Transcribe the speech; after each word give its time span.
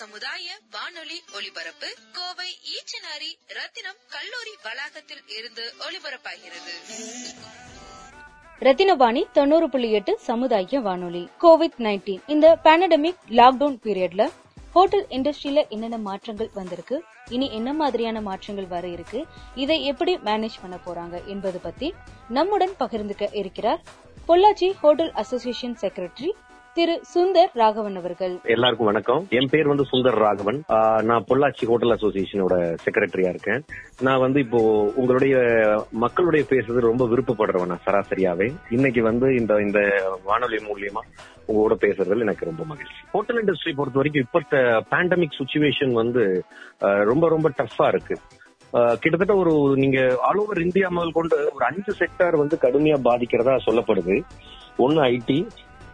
சமுதாய 0.00 0.46
வானொலி 0.70 1.16
ஒலிபரப்பு 1.36 1.88
கோவை 2.12 2.50
ஈச்சனாரி 2.74 3.30
ரத்தினம் 3.48 3.98
கல்லூரி 4.08 4.54
வளாகத்தில் 4.62 5.22
இருந்து 5.38 5.64
ஒலிபரப்பாகிறது. 5.86 6.72
ரத்தினவாணி 8.62 9.22
தொண்ணூறு 9.32 9.70
புள்ளி 9.70 9.90
எட்டு 9.92 10.18
சமுதாய 10.22 10.80
வானொலி. 10.80 11.28
கோவிட் 11.40 11.78
நைன்டீன் 11.78 12.22
இந்த 12.26 12.58
பேனடமிக் 12.64 13.20
லாக்டவுன் 13.30 13.78
பீரியட்ல 13.84 14.30
ஹோட்டல் 14.72 15.06
இண்டஸ்ட்ரியில 15.10 15.68
என்னென்ன 15.68 15.98
மாற்றங்கள் 15.98 16.50
வந்திருக்கு? 16.54 17.04
இனி 17.28 17.52
என்ன 17.52 17.72
மாதிரியான 17.72 18.20
மாற்றங்கள் 18.20 18.66
வர 18.66 18.88
இருக்கு? 18.88 19.26
இதை 19.54 19.84
எப்படி 19.84 20.16
மேனேஜ் 20.16 20.60
பண்ண 20.62 20.78
போறாங்க 20.86 21.26
என்பது 21.26 21.60
பத்தி 21.60 21.94
நம்முடன் 22.28 22.76
பகிர்ந்துக்க 22.78 23.28
இருக்கிறார் 23.32 23.82
Pollachi 24.28 24.72
hotel 24.72 25.12
association 25.12 25.76
secretary 25.80 26.30
Thiru 26.74 27.02
Sundar 27.14 27.48
Raghavan 27.54 27.96
அவர்கள். 27.96 28.38
எல்லாருக்கும் 28.42 28.86
வணக்கம். 28.86 29.26
என் 29.30 29.48
பேர் 29.50 29.66
வந்து 29.66 29.84
சுந்தர் 29.92 30.14
ராகவன். 30.14 30.62
ஆஹ் 30.68 31.02
நான் 31.02 31.24
பொள்ளாச்சி 31.28 31.66
ஹோட்டல் 31.66 31.96
அசோசியேஷனோட 31.96 32.76
செக்ரட்டரியா 32.84 33.28
இருக்கேன். 33.28 33.64
நான் 34.00 34.18
வந்து 34.18 34.40
இப்போ 34.40 34.92
உங்களுடைய 34.96 35.36
மக்களுடைய 35.90 36.46
பேசுறது 36.48 36.80
ரொம்ப 36.80 37.06
விருப்பப்படுறவன் 37.06 37.66
நான் 37.66 37.80
சராசரியாவே. 37.86 38.52
இன்னைக்கு 38.70 39.02
வந்து 39.02 39.34
இந்த 39.34 39.54
இந்த 39.54 39.78
வானொலி 40.24 40.56
மூலியமா 40.56 41.00
உங்களோட 41.48 41.74
பேசுறதுல 41.80 42.20
எனக்கு 42.20 42.44
ரொம்ப 42.44 42.64
மகிழ்ச்சி. 42.64 42.92
ஹோட்டல் 43.12 43.44
இண்டஸ்ட்ரி 43.44 43.74
பொறுத்த 43.76 44.00
வரைக்கும் 44.00 44.42
இப்ப 44.42 44.60
பேண்டமிக் 44.90 45.38
சுச்சுவேஷன் 45.38 45.92
வந்து 45.92 46.42
ரொம்ப 46.78 47.28
ரொம்ப 47.28 47.50
டஃபா 47.50 47.86
இருக்கு. 47.86 48.18
ஆஹ் 48.72 48.94
கிட்டத்தட்ட 48.94 49.34
ஒரு 49.34 49.72
நீங்க 49.76 50.16
ஆல் 50.20 50.36
ஓவர் 50.36 50.60
இந்தியா 50.60 50.88
முதல் 50.90 51.12
கொண்டு 51.12 51.50
ஒரு 51.54 51.64
அஞ்சு 51.64 51.94
செக்டார் 51.98 52.36
வந்து 52.36 52.58
கடுமையா 52.60 52.96
பாதிக்கிறதா 53.04 53.58
சொல்லப்படுது. 53.66 54.22
ஒன்னு 54.76 55.02
ஐடி 55.02 55.46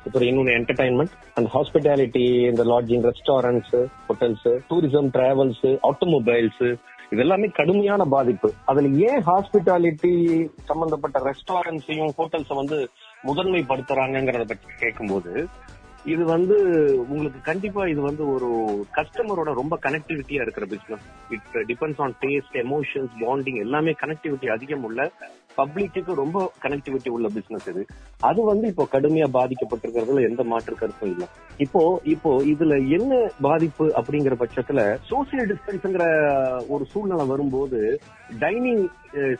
அப்புறம் 0.06 0.28
இன்னொன்று 0.28 0.52
என்டர்டைன்மெண்ட் 0.58 1.14
அண்ட் 1.34 1.48
ஹாஸ்பிட்டாலிட்டி 1.54 2.24
இந்த 2.50 2.64
lodging 2.64 3.04
restaurants 3.04 3.74
hotels 4.08 4.48
tourism 4.70 5.08
travels 5.14 5.78
automobiles 5.82 6.62
இது 7.10 7.20
எல்லாமே 7.20 7.48
கடுமையான 7.48 8.04
பாதிப்பு. 8.04 8.52
அதுல 8.64 8.88
ஏன் 8.88 9.22
ஹாஸ்பிட்டாலிட்டி 9.22 10.12
சம்பந்தப்பட்ட 10.64 11.18
ரெஸ்டாரண்ட்ஸையும் 11.20 12.14
ஹோட்டல்ஸை 12.18 12.54
வந்து 12.54 12.78
முதன்மைப்படுத்துறாங்கிறத 13.24 14.44
பற்றி 14.44 14.72
கேட்கும்போது 14.78 15.32
இது 16.06 16.24
வந்து 16.24 16.56
உங்களுக்கு 17.08 17.40
கண்டிப்பா 17.42 17.86
இது 17.86 18.00
வந்து 18.00 18.22
ஒரு 18.34 18.48
கஸ்டமரோட 18.94 19.52
ரொம்ப 19.52 19.78
கனெக்டிவிட்டியா 19.82 20.42
இருக்கிற 20.42 20.66
business 20.66 21.06
it 21.30 21.66
depends 21.66 22.00
on 22.00 22.14
taste 22.20 22.56
emotions 22.56 23.14
bonding 23.22 23.56
எல்லாமே 23.56 23.94
கனெக்டிவிட்டி 24.02 24.48
அதிகம் 24.48 24.84
உள்ள 24.84 25.10
பப்ளிக்கு 25.58 26.14
ரொம்ப 26.14 26.52
கனெக்டிவிட்டி 26.62 27.08
உள்ள 27.08 27.28
பிசினஸ் 27.28 27.68
இது. 27.68 27.82
அது 28.20 28.40
வந்து 28.44 28.66
இப்போ 28.68 28.84
கடுமையா 28.92 29.26
பாதிக்கப்பட்டிருக்கிறதுல 29.32 30.22
எந்த 30.30 30.42
மாற்று 30.44 30.74
கருத்தும் 30.74 31.10
இல்லை. 31.10 31.26
இப்போ 31.58 32.00
இப்போ 32.04 32.30
இதுல 32.44 32.88
என்ன 32.88 33.30
பாதிப்பு 33.40 33.86
அப்படிங்கிற 33.96 34.36
பட்சத்துல 34.42 34.98
சோசியல் 35.10 35.48
டிஸ்டன்ஸ்ங்கிற 35.50 36.06
ஒரு 36.68 36.84
சூழ்நிலை 36.84 37.26
வரும்போது 37.26 38.00
டைனிங் 38.38 38.84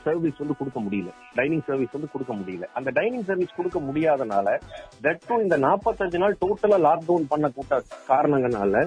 சர்வீஸ் 0.05 0.39
வந்து 0.39 0.57
கொடுக்க 0.59 0.81
முடியல. 0.81 1.11
டைனிங் 1.35 1.63
சர்வீஸ் 1.67 1.93
வந்து 1.93 2.11
கொடுக்க 2.13 2.35
முடியல. 2.35 2.67
அந்த 2.73 2.91
டைனிங் 2.91 3.27
சர்வீஸ் 3.31 3.57
கொடுக்க 3.57 3.81
முடியாதனால 3.81 4.57
தட்டும் 5.03 5.43
இந்த 5.43 5.59
நாற்பத்தஞ்சு 5.59 6.19
நாள் 6.19 6.37
டோட்டலா 6.45 6.79
லாக்டவுன் 6.89 7.31
பண்ண 7.33 7.49
கூட்ட 7.49 7.83
காரணங்களால 8.09 8.85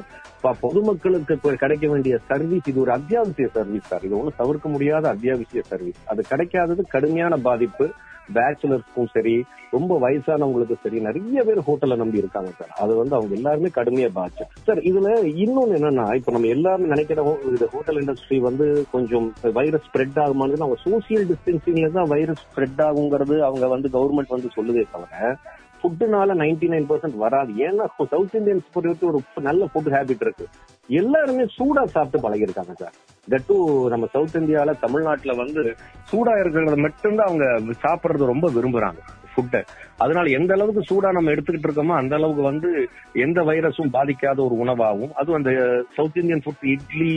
பொதுமக்களுக்கு 0.66 1.56
கிடைக்க 1.64 1.88
வேண்டிய 1.88 2.20
சர்வீஸ் 2.28 2.68
இது 2.68 2.82
ஒரு 2.82 2.92
அத்தியாவசிய 2.92 3.48
சர்வீஸ் 3.54 3.88
சார் 3.88 4.04
இது 4.04 4.18
ஒன்றும் 4.18 4.38
தவிர்க்க 4.38 4.70
முடியாத 4.70 5.10
அத்தியாவசிய 5.10 5.62
சர்வீஸ் 5.72 6.00
அது 6.06 6.24
கிடைக்காதது 6.30 6.84
கடுமையான 6.88 7.38
பாதிப்பு. 7.38 7.88
பேச்சுலர்ஸ்க்கும் 8.34 9.12
சரி 9.14 9.44
ரொம்ப 9.72 10.00
வயசானவங்களுக்கு 10.00 10.76
சரி 10.84 11.00
நிறைய 11.00 11.44
பேர் 11.44 11.60
ஹோட்டலை 11.60 11.96
நம்பி 11.96 12.18
இருக்காங்க 12.18 12.52
சார். 12.60 12.72
அது 12.84 12.96
வந்து 12.96 13.16
அவங்க 13.16 13.36
எல்லாருமே 13.36 13.70
கடுமையா 13.76 14.10
பாதிச்சு. 14.16 14.46
சார் 14.64 14.80
இதுல 14.80 15.10
இன்னொன்னு 15.44 15.78
என்னன்னா 15.80 16.16
இப்ப 16.16 16.32
நம்ம 16.32 16.48
எல்லாருமே 16.48 16.88
நினைக்கிறோம் 16.88 17.38
இந்த 17.44 17.68
ஹோட்டல் 17.72 18.02
இண்டஸ்ட்ரி 18.02 18.40
வந்து 18.40 18.86
கொஞ்சம் 18.92 19.34
வைரஸ் 19.54 19.88
ஸ்ப்ரெட் 19.90 20.20
ஆகுமானது 20.26 20.66
அவங்க 20.66 20.80
சோசியல் 20.86 21.28
டிஸ்டன்சிங்ல 21.32 21.92
தான் 21.92 22.12
வைரஸ் 22.16 22.46
ஸ்ப்ரெட் 22.50 22.82
ஆகுங்கிறது 22.88 23.40
அவங்க 23.40 23.68
வந்து 23.68 23.90
கவர்மெண்ட் 23.94 24.36
வந்து 24.36 24.50
சொல்லுதே 24.58 24.86
தவிர 24.92 25.38
ஃபுட்டுனால 25.82 26.34
நைன்டி 26.36 26.68
நைன் 26.72 26.90
பர்சன்ட் 26.90 27.18
வராது. 27.18 27.52
ஏன்னா 27.68 27.86
சவுத் 28.10 28.36
இந்தியன்ஸ் 28.36 28.74
பொறுத்த 28.74 29.06
ஒரு 29.06 29.20
நல்ல 29.42 29.66
ஃபுட் 29.66 29.94
ஹேபிட் 29.96 30.26
இருக்கு. 30.26 30.48
எல்லாருமே 30.90 31.44
சூடா 31.44 31.84
சாப்பிட்டு 31.86 32.30
பழகிருக்காங்க 32.30 32.74
சார். 32.76 32.94
தட்டு 33.30 33.86
நம்ம 33.90 34.06
சவுத் 34.06 34.36
இந்தியால 34.36 34.80
தமிழ்நாட்டுல 34.80 35.36
வந்து 35.36 35.76
சூடா 36.12 36.34
இருக்கிறத 36.40 36.78
மட்டும்தான் 36.78 37.28
அவங்க 37.28 37.46
சாப்பிடுறது 37.84 38.26
ரொம்ப 38.26 38.52
விரும்புறாங்க. 38.52 39.02
ஃபுட்டை 39.40 39.62
அதனால 39.98 40.30
எந்த 40.30 40.52
அளவுக்கு 40.54 40.82
சூடா 40.90 41.10
நம்ம 41.12 41.32
எடுத்துக்கிட்டு 41.32 41.68
இருக்கோமோ 41.68 41.96
அந்த 42.02 42.16
அளவுக்கு 42.16 42.42
வந்து 42.42 42.70
எந்த 43.14 43.40
வைரஸும் 43.42 43.94
பாதிக்காத 43.96 44.38
ஒரு 44.46 44.56
உணவாகும் 44.56 45.14
அதுவும் 45.14 45.40
அந்த 45.40 45.52
south 45.96 46.20
Indian 46.22 46.44
food 46.46 46.64
idli 46.74 47.12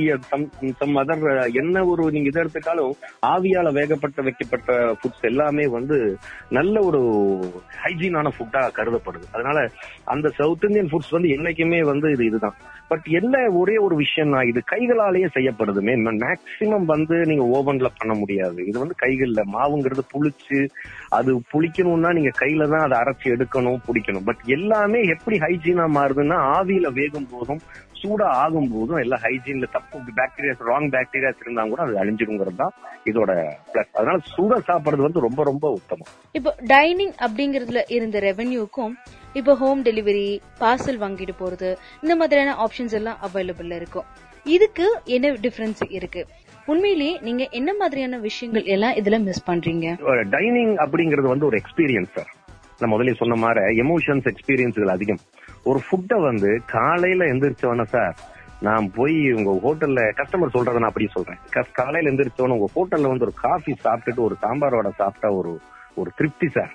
some 0.80 0.96
other 1.02 1.54
என்ன 1.62 1.84
ஒரு 1.86 2.04
நீங்க 2.10 2.30
இதை 2.32 2.42
எடுத்துட்டாலும் 2.42 2.94
ஆவியால 3.26 3.70
வேகப்பட்ட 3.72 4.22
வைக்கப்பட்ட 4.22 4.96
ஃபுட்ஸ் 4.98 5.24
எல்லாமே 5.30 5.66
வந்து 5.66 5.98
நல்ல 6.48 6.80
ஒரு 6.80 7.00
ஹைஜீனான 7.82 8.32
ஃபுட்டா 8.38 8.62
கருதப்படுது. 8.78 9.26
அதனால 9.32 9.58
அந்த 10.04 10.28
சவுத் 10.40 10.64
இந்தியன் 10.64 10.90
ஃபுட்ஸ் 10.92 11.16
வந்து 11.16 11.28
என்னைக்குமே 11.28 11.80
வந்து 11.92 12.10
இது 12.12 12.24
இதுதான். 12.24 12.56
பட் 12.88 13.06
என்ன 13.18 13.36
ஒரே 13.50 13.76
ஒரு 13.76 13.94
விஷயம்னா 13.96 14.40
இது 14.48 14.60
கைகளாலேயே 14.70 15.28
செய்யப்படுது 15.36 15.82
மேக்சிமம் 16.24 16.84
வந்து 16.84 17.16
நீங்க 17.30 17.44
ஓவன்ல 17.58 17.88
பண்ண 17.98 18.14
முடியாது. 18.14 18.66
இது 18.66 18.78
வந்து 18.78 18.96
கைகள்ல 19.02 19.42
மாவுங்கிறது 19.54 20.02
புளிச்சு 20.14 20.60
அது 21.08 21.30
புளிக்கணும்னா 21.52 22.11
நீங்க 22.18 22.32
கையில 22.42 22.68
தான் 22.72 22.84
அதை 22.86 22.96
அரைச்சி 23.02 23.26
எடுக்கணும் 23.34 23.82
பிடிக்கணும். 23.86 24.26
பட் 24.28 24.42
எல்லாமே 24.56 25.00
எப்படி 25.14 25.38
ஹைஜீனா 25.44 25.86
மாறுதுன்னா 25.96 26.38
ஆவியில 26.56 26.90
வேகும் 26.98 27.30
போதும் 27.32 27.62
சூடா 28.00 28.28
ஆகும் 28.44 28.70
போதும் 28.74 29.00
எல்லாம் 29.02 29.22
ஹைஜீன்ல 29.24 29.66
தப்பு. 29.74 29.98
பாக்டீரியாஸ் 30.20 30.62
ராங் 30.70 30.88
பாக்டீரியாஸ் 30.94 31.42
இருந்தா 31.44 31.64
கூட 31.72 31.82
அது 31.86 31.94
அழிஞ்சிருங்கிறது 32.02 32.58
தான் 32.62 32.74
இதோட 33.10 33.30
பிளஸ் 33.72 33.92
அதனால 33.98 34.18
சூடா 34.34 34.58
சாப்பிடுறது 34.70 35.06
வந்து 35.06 35.24
ரொம்ப 35.26 35.40
ரொம்ப 35.50 35.66
உத்தமம். 35.78 36.10
இப்போ 36.38 36.50
டைனிங் 36.72 37.14
அப்படிங்கறதுல 37.26 37.82
இருந்த 37.96 38.18
ரெவென்யூக்கும் 38.28 38.94
இப்போ 39.40 39.52
ஹோம் 39.62 39.82
டெலிவரி 39.88 40.26
பார்சல் 40.62 41.00
வாங்கிட்டு 41.04 41.34
போறது 41.42 41.70
இந்த 42.04 42.16
மாதிரியான 42.22 42.56
ஆப்ஷன்ஸ் 42.64 42.96
எல்லாம் 43.00 43.20
அவைலபிள் 43.28 43.72
இருக்கும். 43.80 44.08
இதுக்கு 44.56 44.86
என்ன 45.16 45.26
டிஃபரன்ஸ் 45.44 45.82
இருக்கு? 45.98 46.22
உண்மையிலேயே 46.68 47.14
நீங்க 47.20 47.44
என்ன 47.52 47.70
மாதிரியான 47.74 48.18
விஷயங்கள் 48.18 48.66
எல்லாம் 48.66 48.96
இதுல 48.96 49.16
மிஸ் 49.22 49.46
பண்றீங்க? 49.48 49.86
டைனிங் 50.30 50.74
அப்படிங்கறது 50.84 51.28
வந்து 51.28 51.46
ஒரு 51.46 51.56
எக்ஸ்பீரியன்ஸ் 51.58 52.12
சார் 52.14 52.30
நான் 52.80 52.92
முதல்ல 52.92 53.14
சொன்ன 53.16 53.36
மாதிரி 53.36 53.80
எமோஷன்ஸ் 53.82 54.28
எக்ஸ்பீரியன்ஸ்கள் 54.30 54.94
அதிகம். 54.94 55.20
ஒரு 55.64 55.80
ஃபுட்டை 55.80 56.18
வந்து 56.20 56.50
காலையில 56.72 57.24
எந்திரிச்சவன 57.32 57.84
சார் 57.88 58.14
நான் 58.62 58.86
போய் 58.90 59.16
உங்க 59.32 59.52
ஹோட்டல்ல 59.64 60.00
கஸ்டமர் 60.18 60.54
சொல்றத 60.54 60.78
நான் 60.78 60.90
அப்படி 60.90 61.08
சொல்றேன். 61.14 61.40
காலையில 61.78 62.10
எந்திரிச்சவன 62.10 62.56
உங்க 62.58 62.68
ஹோட்டல்ல 62.74 63.12
வந்து 63.12 63.26
ஒரு 63.28 63.36
காஃபி 63.40 63.72
சாப்பிட்டுட்டு 63.84 64.22
ஒரு 64.22 64.36
சாம்பாரோட 64.42 64.90
சாப்பிட்டா 64.96 65.30
ஒரு 65.32 65.52
ஒரு 65.96 66.10
திருப்தி 66.16 66.48
சார் 66.48 66.72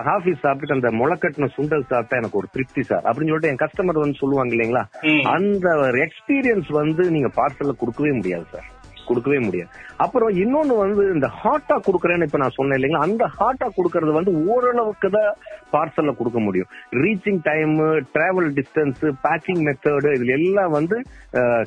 காஃபி 0.00 0.32
சாப்பிட்டுட்டு 0.36 0.76
அந்த 0.76 0.90
முளைக்கட்டின 0.96 1.48
சுண்டல் 1.52 1.86
சாப்பிட்டா 1.86 2.16
எனக்கு 2.16 2.38
ஒரு 2.38 2.48
திருப்தி 2.52 2.82
சார் 2.82 3.04
அப்படின்னு 3.04 3.30
சொல்லிட்டு 3.30 3.52
என் 3.52 3.62
கஸ்டமர் 3.62 4.02
வந்து 4.02 4.20
சொல்லுவாங்க 4.20 4.52
இல்லைங்களா? 4.54 4.82
அந்த 5.30 5.66
எக்ஸ்பீரியன்ஸ் 6.06 6.70
வந்து 6.74 7.02
நீங்க 7.10 7.30
பார்சல்ல 7.36 7.74
கொடுக்கவே 7.76 8.12
முடியாது 8.12 8.46
சார் 8.52 8.66
கொடுக்கவே 9.06 9.38
முடியாது. 9.38 9.70
அப்புறம் 9.98 10.30
இன்னொன்னு 10.36 10.74
வந்து 10.76 11.02
இந்த 11.14 11.28
ஹாட்டா 11.40 11.76
கொடுக்கறேன்னு 11.86 12.26
இப்ப 12.28 12.38
நான் 12.38 12.56
சொன்னேன் 12.56 12.76
இல்லைங்களா? 12.78 13.04
அந்த 13.06 13.24
ஹாட்டா 13.36 13.66
கொடுக்கறது 13.76 14.12
வந்து 14.12 14.32
ஓரளவுக்கு 14.46 15.08
தான் 15.10 15.30
பார்சல்ல 15.72 16.12
கொடுக்க 16.16 16.38
முடியும். 16.40 16.68
Reaching 17.02 17.40
time 17.42 17.72
travel 18.14 18.50
distance 18.58 19.00
packing 19.24 19.62
method 19.66 20.10
இதுல 20.16 20.34
எல்லாம் 20.38 20.74
வந்து 20.76 20.96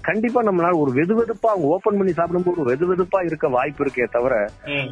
கண்டிப்பா 0.01 0.41
நம்மளால 0.41 0.79
ஒரு 0.83 0.91
வெது 0.91 1.13
வெதுப்பா 1.19 1.49
அவங்க 1.53 1.67
ஓபன் 1.75 1.99
பண்ணி 1.99 2.13
சாப்பிடும்போது 2.13 2.67
வெது 2.69 2.85
வெதுப்பா 2.91 3.21
இருக்க 3.29 3.47
வாய்ப்பு 3.49 3.83
இருக்கே 3.85 4.07
தவிர 4.09 4.35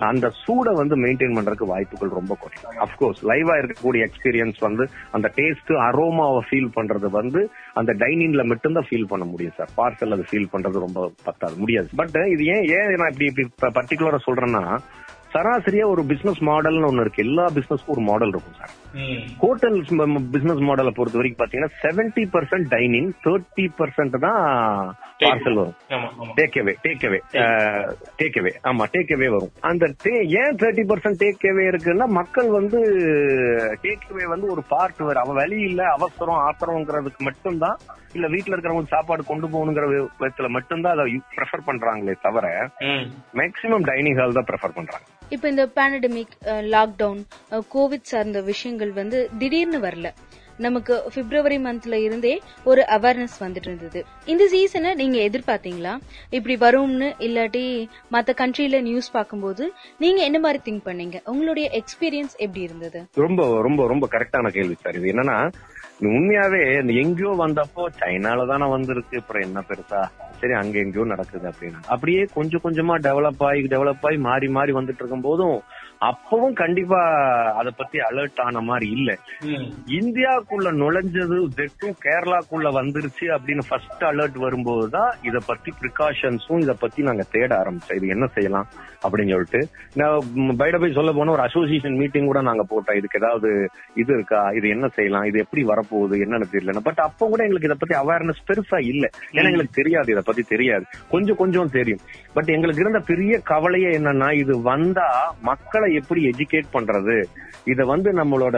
அந்த 0.10 0.32
சூடை 0.42 0.74
வந்து 0.82 0.98
மெயின்டைன் 1.04 1.38
பண்றதுக்கு 1.38 1.72
வாய்ப்புகள் 1.74 2.18
ரொம்ப 2.20 2.36
குறையும் 2.42 2.82
அப்கோர்ஸ் 2.86 3.22
லைவா 3.32 3.56
இருக்கக்கூடிய 3.62 4.08
எக்ஸ்பீரியன்ஸ் 4.10 4.60
வந்து 4.68 4.84
அந்த 5.12 5.28
டேஸ்ட் 5.38 5.74
அரோமாவை 5.88 6.42
ஃபீல் 6.48 6.72
பண்றது 6.78 7.10
வந்து 7.20 7.44
அந்த 7.76 7.92
டைனிங்ல 8.04 8.44
மட்டும்தான் 8.52 8.90
ஃபீல் 8.90 9.10
பண்ண 9.10 9.26
முடியும் 9.26 9.58
சார் 9.58 9.74
பார்சல் 9.80 10.16
அது 10.18 10.28
ஃபீல் 10.30 10.52
பண்றது 10.54 10.86
ரொம்ப 10.86 11.00
பத்தாது. 11.24 11.56
முடியாது. 11.62 11.88
பட் 12.00 12.16
இது 12.34 12.44
ஏன் 12.54 12.66
ஏன் 12.76 12.92
நான் 13.00 13.12
இப்படி 13.12 13.27
இப்படி 13.28 13.46
பர்டிகுலரா 13.78 14.20
சொல்றேன்னா 14.26 14.64
சராசரியா 15.34 15.86
ஒரு 15.94 16.02
பிசினஸ் 16.12 16.42
மாடல்னு 16.50 16.90
ஒண்ணு 16.90 17.04
இருக்கு. 17.06 17.24
எல்லா 17.28 17.46
பிசினஸ்க்கும் 17.58 17.96
ஒரு 17.96 18.04
மாடல் 18.10 18.32
இருக்கும் 18.34 18.60
சார் 18.60 18.74
ஹோட்டல் 19.42 19.76
பிசினஸ் 20.36 20.62
மாடலை 20.68 20.92
பொறுத்த 20.98 21.20
வரைக்கும் 21.20 21.42
பாத்தீங்கன்னா 21.42 21.74
seventy 21.82 22.24
percent 22.36 22.68
dining 22.76 23.10
thirty 23.26 23.66
percent 23.80 24.16
தான் 24.26 24.40
பார்சல் 25.24 25.60
வரும். 25.60 25.76
டேக்அவே 26.38 26.74
டேக்அவே 26.86 27.20
டேக்அவே 28.22 28.52
ஆமா 28.70 28.86
டேக்அவே 28.96 29.28
வரும். 29.36 29.54
அந்த 29.70 29.86
ஏன் 30.42 30.58
தேர்ட்டி 30.64 30.86
பர்சன்ட் 30.92 31.22
டேக்அவே 31.24 31.66
இருக்குன்னா 31.72 32.08
மக்கள் 32.20 32.50
வந்து 32.60 32.80
டேக்அவே 33.86 34.26
வந்து 34.34 34.48
ஒரு 34.56 34.64
பார்ட் 34.74 35.06
வேற. 35.10 35.18
அவன் 35.26 35.40
வழி 35.42 35.60
இல்ல 35.70 35.84
அவசரம் 35.98 36.44
ஆத்திரம்ங்கிறதுக்கு 36.48 37.28
மட்டும்தான் 37.30 37.78
இல்ல 38.16 38.28
வீட்டுல 38.34 38.54
இருக்கிறவங்க 38.56 38.94
சாப்பாடு 38.96 39.24
கொண்டு 39.32 39.48
போகணுங்கிற 39.54 39.86
விதத்துல 39.94 40.48
மட்டும்தான் 40.58 40.96
அதை 40.96 41.06
ப்ரெஃபர் 41.38 41.68
பண்றாங்களே 41.70 42.16
தவிர 42.26 42.46
மேக்சிமம் 43.42 43.88
டைனிங் 43.90 44.20
ஹால் 44.20 44.38
தான் 44.40 44.50
ப்ரெஃபர் 44.52 44.78
பண்றாங்க. 44.78 45.06
இப்ப 45.36 45.46
இந்த 45.54 45.64
பேனடமிக் 45.78 46.34
லாக்டவுன் 46.74 47.22
கோவிட் 47.74 48.10
சார்ந்த 48.12 48.42
விஷயங்கள் 48.52 48.92
வந்து 49.00 49.20
திடீர்னு 49.40 49.80
வரல. 49.80 50.08
நமக்கு 50.66 50.94
பிப்ரவரி 51.16 51.58
மந்த்ல 51.58 51.96
இருந்தே 52.06 52.32
ஒரு 52.70 52.82
அவேர்னஸ் 52.96 53.36
வந்துட்டு 53.44 53.70
இருந்தது. 53.70 54.00
இந்த 54.26 54.44
சீசனை 54.54 54.92
நீங்க 55.02 55.18
எதிர்பார்த்தீங்களா? 55.28 55.94
இப்படி 56.38 56.56
வரும்னு 56.64 57.10
இல்லாட்டி 57.26 57.64
மத்த 58.16 58.34
கண்ட்ரில 58.42 58.80
நியூஸ் 58.88 59.10
பார்க்கும்போது 59.18 59.66
நீங்க 60.04 60.22
என்ன 60.30 60.40
மாதிரி 60.46 60.62
திங்க் 60.68 60.88
பண்ணீங்க? 60.90 61.20
உங்களுடைய 61.32 61.68
எக்ஸ்பீரியன்ஸ் 61.82 62.36
எப்படி 62.46 62.64
இருந்தது? 62.70 63.02
ரொம்ப 63.24 63.42
ரொம்ப 63.68 63.88
ரொம்ப 63.94 64.08
கரெக்டான 64.16 64.54
கேள்வி 64.58 64.78
சார் 64.84 64.98
இது 65.02 65.14
என்னன்னா 65.14 65.38
உண்மையாவே 66.02 66.82
இந்த 66.82 66.94
எங்கேயோ 66.94 67.36
வந்தப்போ 67.40 67.86
சைனால 68.00 68.48
தானே 68.48 68.66
வந்திருக்கு. 68.66 69.18
அப்புறம் 69.18 69.42
என்ன 69.42 69.64
பெருசா? 69.68 70.02
சரி 70.40 70.54
அங்க 70.54 70.80
எங்கேயோ 70.80 71.06
நடக்குது 71.06 71.50
அப்படின்னு. 71.50 71.84
அப்படியே 71.88 72.26
கொஞ்சம் 72.34 72.62
கொஞ்சமா 72.64 73.00
டெவலப் 73.02 73.44
ஆகி 73.44 73.62
டெவலப் 73.62 74.02
ஆகி 74.02 74.18
மாறி 74.18 74.48
மாறி 74.48 74.72
வந்துட்டு 74.72 75.00
இருக்கும் 75.00 75.22
போதும் 75.22 75.62
அப்பவும் 76.02 76.54
கண்டிப்பா 76.54 77.00
அத 77.52 77.70
பத்தி 77.70 78.00
அலர்ட் 78.00 78.42
ஆன 78.42 78.60
மாதிரி 78.60 78.92
இல்ல. 78.92 79.18
இந்தியாக்குள்ள 79.88 80.72
நுழைஞ்சது 80.72 81.48
தெட்டும் 81.56 81.96
கேரளாக்குள்ள 82.06 82.68
வந்துருச்சு 82.80 83.26
அப்படின்னு 83.28 83.62
ஃபர்ஸ்ட் 83.68 84.02
அலர்ட் 84.02 84.38
வரும்போதுதான் 84.38 85.14
இத 85.24 85.40
பத்தி 85.46 85.74
ப்ரிகாஷன்ஸும் 85.82 86.60
இத 86.60 86.74
பத்தி 86.74 87.04
நாங்க 87.04 87.24
தேட 87.32 87.64
ஆரம்பிச்சோம். 87.64 87.96
இது 87.96 88.08
என்ன 88.08 88.28
செய்யலாம் 88.28 88.68
அப்படின்னு 89.04 89.30
சொல்லிட்டு. 89.30 89.68
நான் 89.94 90.20
பைட 90.36 90.80
போய் 90.80 90.94
சொல்ல 90.94 91.12
போன 91.12 91.32
ஒரு 91.32 91.42
அசோசியேஷன் 91.42 91.98
மீட்டிங் 91.98 92.26
கூட 92.26 92.42
நாங்க 92.42 92.66
போட்டோம். 92.70 92.96
இதுக்கு 92.96 93.20
ஏதாவது 93.22 93.70
இது 93.96 94.14
இருக்கா? 94.14 94.50
இது 94.50 94.70
என்ன 94.70 94.88
செய்யலாம்? 94.88 95.24
இது 95.24 95.40
எப்படி 95.40 95.64
வரப்போகுது? 95.64 96.24
என்னன்னு 96.26 96.44
தெரியல 96.52 96.80
பட் 96.80 96.98
அப்ப 96.98 97.28
கூட 97.28 97.44
எங்களுக்கு 97.44 97.70
இதை 97.70 97.78
பத்தி 97.80 97.96
அவேர்னஸ் 97.96 98.46
பெருசா 98.48 98.86
இல்ல. 98.86 99.10
ஏன்னா 99.32 99.44
எங்களுக்கு 99.44 99.74
தெரியாது. 99.74 100.12
இதை 100.12 100.24
பத்தி 100.26 100.42
தெரியாது. 100.42 100.86
கொஞ்சம் 101.10 101.36
கொஞ்சம் 101.36 101.70
தெரியும். 101.70 102.00
பட் 102.34 102.50
எங்களுக்கு 102.50 102.82
இருந்த 102.82 103.00
பெரிய 103.00 103.40
கவலையே 103.40 103.88
என்னன்னா 103.88 104.34
இது 104.34 104.62
வந்தா 104.62 105.36
மக்களை 105.42 105.87
எப்படி 106.00 106.22
எஜுகேட் 106.30 106.68
பண்றது? 106.74 107.24
இத 107.64 107.86
வந்து 107.86 108.12
நம்மளோட 108.20 108.58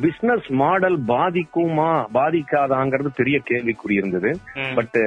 பிசினஸ் 0.00 0.46
மாடல் 0.60 0.96
பாதிக்குமா 1.10 1.90
பாதிக்காதாங்கிறது 2.14 3.10
பெரிய 3.16 3.36
கேள்விக்குறி 3.50 3.94
இருந்தது. 4.00 4.30
பட் 4.74 4.98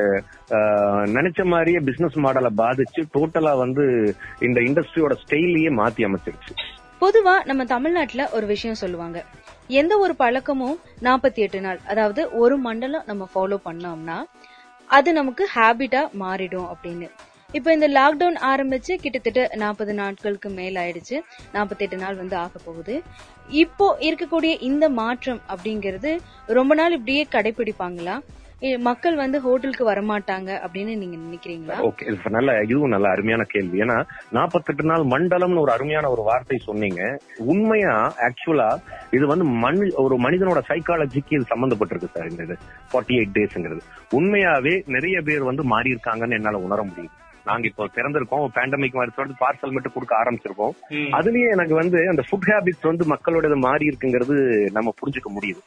நினைச்ச 1.18 1.46
மாதிரியே 1.54 1.80
பிசினஸ் 1.90 2.18
மாடலை 2.26 2.52
பாதிச்சு 2.64 3.04
டோட்டலா 3.18 3.54
வந்து 3.58 3.86
இந்த 4.40 4.60
இண்டஸ்ட்ரியோட 4.68 5.16
ஸ்டைலையே 5.24 5.72
மாத்தி 5.82 6.08
அமைச்சிருச்சு. 6.10 6.54
பொதுவா 7.02 7.36
நம்ம 7.50 7.66
தமிழ்நாட்டுல 7.76 8.24
ஒரு 8.32 8.46
விஷயம் 8.46 8.82
சொல்லுவாங்க. 8.84 9.20
எந்த 9.68 9.94
ஒரு 9.98 10.16
பழக்கமும் 10.16 10.78
நாற்பத்தி 11.04 11.42
எட்டு 11.46 11.62
நாள் 11.62 11.80
அதாவது 11.88 12.22
ஒரு 12.44 12.58
மண்டலம் 12.58 13.08
நம்ம 13.12 13.30
ஃபாலோ 13.34 13.58
பண்ணோம்னா 13.68 14.18
அது 14.90 15.10
நமக்கு 15.14 15.44
ஹேபிட்டா 15.56 16.02
மாறிடும் 16.22 16.70
அப்படின்னு. 16.74 17.08
இப்ப 17.58 17.74
இந்த 17.76 17.88
லாக்டவுன் 17.98 18.36
ஆரம்பிச்சு 18.50 18.94
கிட்டத்தட்ட 19.04 19.44
நாற்பது 19.62 19.94
நாட்களுக்கு 19.94 20.50
மேல் 20.58 20.76
ஆயிடுச்சு. 20.82 21.16
நாற்பத்தி 21.56 21.84
எட்டு 21.86 21.98
நாள் 21.98 22.20
வந்து 22.20 22.36
ஆக 22.36 22.60
போகுது. 22.66 22.96
இப்போ 23.62 23.86
இருக்கக்கூடிய 24.08 24.54
இந்த 24.70 24.86
மாற்றம் 25.00 25.40
அப்படிங்கறது 25.54 26.12
ரொம்ப 26.58 26.74
நாள் 26.80 26.96
இப்படியே 26.98 27.24
கடைபிடிப்பாங்களா? 27.36 28.18
மக்கள் 28.88 29.16
வந்து 29.22 29.38
ஹோட்டலுக்கு 29.44 29.84
வரமாட்டாங்க 29.90 30.50
அப்படின்னு 30.64 30.94
நீங்க 31.02 31.18
நினைக்கிறீங்களா? 31.26 31.76
ஓகே 31.88 32.06
இது 32.10 32.32
நல்ல 32.36 32.56
இதுவும் 32.66 32.94
நல்ல 32.94 33.08
அருமையான 33.16 33.44
கேள்வி. 33.54 33.78
ஏன்னா 33.84 33.98
நாற்பத்தெட்டு 34.38 34.84
நாள் 34.92 35.04
மண்டலம்னு 35.14 35.64
ஒரு 35.66 35.72
அருமையான 35.76 36.10
ஒரு 36.16 36.24
வார்த்தை 36.30 36.58
சொன்னீங்க. 36.66 37.02
உண்மையா 37.52 37.94
ஆக்சுவலா 38.28 38.70
இது 39.18 39.28
வந்து 39.32 39.48
மண் 39.64 39.80
ஒரு 40.06 40.18
மனிதனோட 40.26 40.62
சைக்காலஜிக்கு 40.72 41.38
இது 41.38 41.52
சம்பந்தப்பட்டிருக்கு 41.54 42.12
சார் 42.18 42.30
இந்த 42.34 42.44
இது. 42.50 42.58
ஃபார்ட்டி 42.92 43.18
எயிட் 43.20 43.36
டேஸ்ங்கிறது 43.40 43.82
உண்மையாவே 44.20 44.76
நிறைய 44.98 45.18
பேர் 45.30 45.50
வந்து 45.52 45.66
மாறி 45.74 45.96
இருக்காங்கன்னு 45.96 46.40
என்னால 46.40 46.62
உணர 46.68 46.82
முடியும் 46.92 47.16
நாங்க 47.50 47.68
இப்போ 47.68 47.86
திறந்திருக்கோம். 47.96 48.46
பேண்டமிக் 48.58 48.98
மாதிரி 49.00 49.16
சொல்லிட்டு 49.16 49.44
பார்சல் 49.44 49.76
மட்டும் 49.76 49.96
கொடுக்க 49.96 50.14
ஆரம்பிச்சிருக்கோம். 50.22 50.74
அதுலயே 51.18 51.50
எனக்கு 51.50 51.76
வந்து 51.76 52.00
அந்த 52.10 52.24
ஃபுட் 52.30 52.50
ஹேபிட்ஸ் 52.52 52.90
வந்து 52.92 53.06
மக்களோட 53.14 53.56
மாறி 53.60 53.86
இருக்குங்கிறது 53.88 54.36
நம்ம 54.78 54.94
புரிஞ்சுக்க 55.02 55.30
முடியுது. 55.38 55.62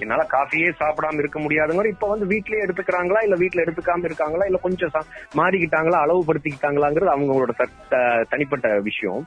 என்னால 0.00 0.26
காஃபியே 0.32 0.68
சாப்பிடாம 0.82 1.18
இருக்க 1.18 1.38
முடியாதுங்க 1.40 1.86
இப்ப 1.94 2.08
வந்து 2.08 2.26
வீட்லயே 2.26 2.64
எடுத்துக்கிறாங்களா? 2.66 3.22
இல்ல 3.22 3.36
வீட்ல 3.36 3.64
எடுத்துக்காம 3.64 4.04
இருக்காங்களா? 4.04 4.44
இல்ல 4.44 4.60
கொஞ்சம் 4.62 4.94
மாறிக்கிட்டாங்களா? 5.36 5.98
அளவுபடுத்திக்கிட்டாங்களாங்கிறது 6.04 7.14
அவங்களோட 7.16 7.52
தனிப்பட்ட 8.28 8.68
விஷயம். 8.80 9.22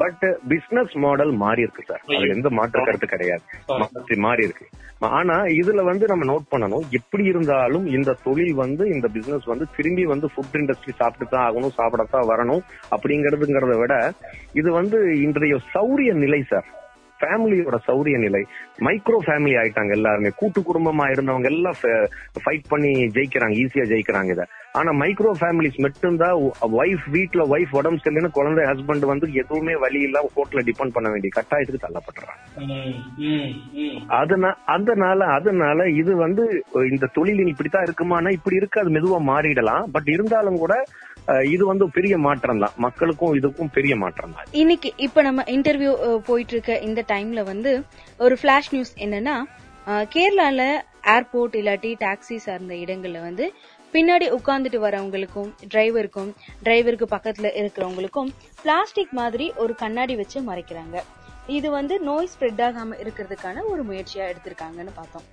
பட் 0.00 0.24
பிசினஸ் 0.52 0.94
மாடல் 1.04 1.32
மாறி 1.42 1.64
இருக்கு 1.66 1.82
சார் 1.88 2.02
அதுல 2.06 2.34
எந்த 2.34 2.48
மாற்று 2.58 2.84
கருத்து 2.88 3.08
கிடையாது. 3.12 3.44
மாற்றி 3.82 4.16
மாறி 4.26 4.42
இருக்கு. 4.48 4.66
ஆனா 5.18 5.36
இதுல 5.60 5.82
வந்து 5.88 6.04
நம்ம 6.12 6.26
நோட் 6.30 6.46
பண்ணணும். 6.52 6.86
எப்படி 6.98 7.24
இருந்தாலும் 7.32 7.86
இந்த 7.96 8.16
தொழில் 8.24 8.54
வந்து 8.62 8.84
இந்த 8.94 9.06
பிசினஸ் 9.16 9.46
வந்து 9.52 9.66
திரும்பி 9.76 10.04
வந்து 10.12 10.28
ஃபுட் 10.32 10.58
இண்டஸ்ட்ரி 10.60 10.94
சாப்பிட்டு 11.00 11.28
தான் 11.34 11.46
ஆகணும் 11.48 11.76
சாப்பிடத்தான் 11.78 12.28
வரணும் 12.32 12.64
அப்படிங்கறதுங்கிறத 12.94 13.76
விட 13.82 13.94
இது 14.60 14.68
வந்து 14.80 14.98
இன்றைய 15.26 15.56
சௌரிய 15.74 16.12
நிலை 16.24 16.42
சார் 16.52 16.68
ஃபேமிலியோட 17.20 17.76
சௌரிய 17.86 18.16
நிலை. 18.24 18.40
மைக்ரோ 18.86 19.16
ஃபேமிலி 19.26 19.54
ஆயிட்டாங்க 19.60 19.92
எல்லாருமே. 19.96 20.30
கூட்டு 20.40 20.60
குடும்பமா 20.68 21.04
இருந்தவங்க 21.14 21.48
எல்லாம் 21.52 21.78
ஃபைட் 22.44 22.68
பண்ணி 22.72 22.90
ஜெயிக்கிறாங்க 23.16 23.56
ஈஸியா 23.62 23.84
ஜெயிக்கிறாங்க 23.92 24.30
இத. 24.36 24.44
ஆனா 24.78 24.90
மைக்ரோ 25.00 25.32
ஃபேமிலிஸ் 25.38 25.78
மட்டும்தான் 25.84 26.36
ஒய்ஃப் 26.78 27.06
வீட்ல 27.14 27.42
ஒய்ஃப் 27.52 27.74
உடம்பு 27.78 28.00
சரியில்லைன்னு 28.00 28.36
குழந்தை 28.36 28.64
ஹஸ்பண்ட் 28.70 29.04
வந்து 29.10 29.26
எதுவுமே 29.42 29.74
வழி 29.84 30.00
இல்லாம 30.06 30.30
ஹோட்டல 30.36 30.62
டிபெண்ட் 30.68 30.94
பண்ண 30.96 31.08
வேண்டிய 31.12 31.32
கட்டாயத்துக்கு 31.36 31.84
தள்ளப்படுறாங்க 31.84 32.42
அதனால 34.18 34.54
அதனால 34.76 35.20
அதனால 35.38 35.88
இது 36.00 36.12
வந்து 36.24 36.44
இந்த 36.90 37.10
தொழில் 37.16 37.52
இப்படித்தான் 37.52 37.86
இருக்குமானா 37.88 38.32
இப்படி 38.38 38.58
இருக்கு 38.60 38.82
அது 38.82 38.94
மெதுவா 38.96 39.20
மாறிடலாம். 39.30 39.86
பட் 39.94 40.08
இருந்தாலும் 40.14 40.60
கூட 40.62 40.74
இது 41.52 41.64
வந்து 41.70 41.84
பெரிய 41.96 42.14
மாற்றம் 42.26 42.60
தான். 42.62 42.74
மக்களுக்கும் 42.84 43.34
இதுக்கும் 43.38 43.72
பெரிய 43.76 43.94
மாற்றம் 44.02 44.34
தான். 44.36 44.46
இன்னைக்கு 44.62 44.90
இப்ப 45.06 45.22
நம்ம 45.28 45.44
இன்டர்வியூ 45.54 45.92
போயிட்டு 46.28 46.54
இருக்க 46.56 46.74
இந்த 46.88 47.00
டைம்ல 47.12 47.42
வந்து 47.52 47.72
ஒரு 48.20 48.36
ஃபிளாஷ் 48.40 48.70
நியூஸ் 48.74 48.94
என்னன்னா 49.06 49.36
கேரளால 50.14 50.62
ஏர்போர்ட் 51.14 51.54
இல்லாட்டி 51.60 51.90
டாக்ஸி 52.00 52.36
சார்ந்த 52.46 52.74
இடங்கள்ல 52.84 53.18
வந்து 53.26 53.44
பின்னாடி 53.92 54.26
உட்கார்ந்துட்டு 54.36 54.78
வரவங்களுக்கும் 54.84 55.50
டிரைவருக்கும் 55.74 56.30
டிரைவருக்கு 56.64 57.06
பக்கத்துல 57.10 57.48
இருக்கிறவங்களுக்கும் 57.60 58.30
பிளாஸ்டிக் 58.62 59.14
மாதிரி 59.20 59.52
ஒரு 59.56 59.74
கண்ணாடி 59.74 60.16
வச்சு 60.16 60.40
மறைக்கிறாங்க. 60.40 60.96
இது 61.46 61.70
வந்து 61.70 62.00
நோய் 62.00 62.28
ஸ்ப்ரெட் 62.32 62.62
ஆகாம 62.68 62.96
இருக்கிறதுக்கான 63.04 63.62
ஒரு 63.64 63.84
முயற்சியா 63.84 64.24
எடுத்திருக்காங்கன்னு 64.32 64.94
பார்த்தோம். 64.94 65.26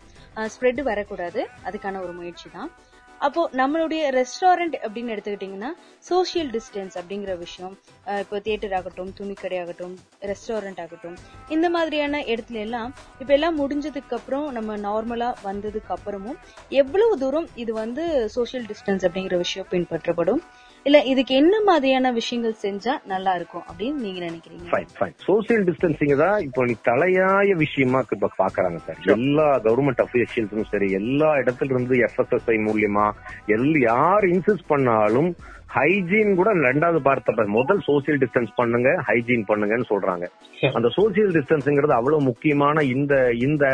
ஸ்ப்ரெட் 0.54 0.82
வரக்கூடாது. 0.82 1.48
அதுக்கான 1.66 2.02
ஒரு 2.04 2.14
முயற்சி 2.14 2.50
தான். 2.52 2.72
அப்போ 3.20 3.50
நம்மளுடைய 3.54 4.10
ரெஸ்டாரண்ட் 4.10 4.76
அப்படின்னு 4.84 5.14
எடுத்துக்கிட்டீங்கன்னா 5.14 5.70
சோஷியல் 6.00 6.50
டிஸ்டன்ஸ் 6.50 6.98
அப்படிங்கிற 6.98 7.38
விஷயம் 7.38 7.78
இப்போ 8.06 8.40
தியேட்டர் 8.40 8.74
ஆகட்டும் 8.74 9.14
துணிக்கடை 9.20 9.60
ஆகட்டும் 9.62 9.96
ரெஸ்டாரண்ட் 10.22 10.82
ஆகட்டும் 10.82 11.16
இந்த 11.50 11.70
மாதிரியான 11.70 12.20
இடத்துல 12.20 12.60
எல்லாம் 12.60 12.94
இப்ப 13.20 13.34
எல்லாம் 13.34 13.60
முடிஞ்சதுக்கு 13.60 14.14
அப்புறம் 14.14 14.52
நம்ம 14.52 14.78
நார்மலா 14.78 15.34
வந்ததுக்கு 15.44 15.94
அப்புறமும் 15.98 16.40
எவ்வளவு 16.70 17.18
தூரம் 17.18 17.48
இது 17.56 17.74
வந்து 17.74 18.28
சோஷியல் 18.28 18.66
டிஸ்டன்ஸ் 18.66 19.06
அப்படிங்கிற 19.06 19.38
விஷயம் 19.38 19.68
பின்பற்றப்படும்? 19.72 20.42
இல்ல 20.86 20.98
இதுக்கு 21.04 21.34
என்ன 21.36 21.56
மாதிரியான 21.63 22.12
விஷயங்கள் 22.12 22.54
செஞ்சா 22.63 22.94
நல்லா 23.06 23.32
இருக்கும் 23.36 23.63
அப்படின்னு 23.70 24.04
நீங்க 24.04 24.20
நினைக்கிறீங்க? 24.25 24.65
ஃபைன் 24.70 24.92
ஃபைன் 24.98 25.15
சோசியல் 25.25 25.63
டிஸ்டன்சிங் 25.70 26.13
தான் 26.18 26.38
இப்போ 26.39 26.65
நீ 26.65 26.74
தலையாய 26.84 27.56
விஷயமா 27.56 28.00
இப்ப 28.08 28.30
பாக்குறாங்க 28.38 28.80
சார். 28.86 29.00
எல்லா 29.15 29.48
கவர்மெண்ட் 29.65 30.04
அபிஷியல்ஸும் 30.06 30.70
சரி 30.70 30.89
எல்லா 30.94 31.30
இடத்துல 31.42 31.74
இருந்து 31.74 31.96
எஃப்எஸ்எஸ்ஐ 32.08 32.58
மூலியமா 32.68 33.08
எல் 33.50 33.74
யார் 33.84 34.27
இன்சிஸ்ட் 34.32 34.68
பண்ணாலும் 34.68 35.30
ஹைஜீன் 35.75 36.36
கூட 36.36 36.50
ரெண்டாவது 36.53 37.00
பார்த்த 37.08 37.46
முதல் 37.58 37.82
சோசியல் 37.88 38.20
டிஸ்டன்ஸ் 38.24 38.51
பண்ணுங்க 38.55 38.89
ஹைஜீன் 39.08 39.44
பண்ணுங்கன்னு 39.48 39.88
சொல்றாங்க. 39.89 40.25
அந்த 40.74 40.88
சோசியல் 40.98 41.34
டிஸ்டன்ஸ்ங்கிறது 41.38 41.94
அவ்வளவு 41.98 42.22
முக்கியமான 42.22 42.84
இந்த 42.84 43.13
இந்த 43.48 43.65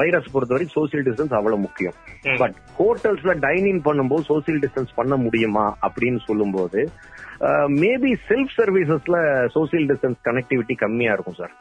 வைரஸ் 0.00 0.30
பொறுத்தவரை 0.32 0.68
சோசியல் 0.76 1.04
டிஸ்டன்ஸ் 1.08 1.34
அவ்வளவு 1.38 1.60
முக்கியம். 1.60 1.96
பட் 2.42 2.54
ஹோட்டல்ஸ்ல 2.78 3.34
டைனிங் 3.46 3.80
பண்ணும்போது 3.88 4.24
சோசியல் 4.28 4.62
டிஸ்டன்ஸ் 4.64 4.92
பண்ண 4.94 5.16
முடியுமா 5.16 5.76
அப்படின்னு 5.88 6.20
சொல்லும்போது 6.28 6.88
மேபி 7.80 8.10
செல்ஃப் 8.28 8.52
சர்வீசஸ்ல 8.58 9.16
சோசியல் 9.54 9.86
டிஸ்டன்ஸ் 9.90 10.18
கனெக்டிவிட்டி 10.28 10.74
கம்மியா 10.82 11.12
இருக்கும் 11.16 11.38
சார் 11.40 11.52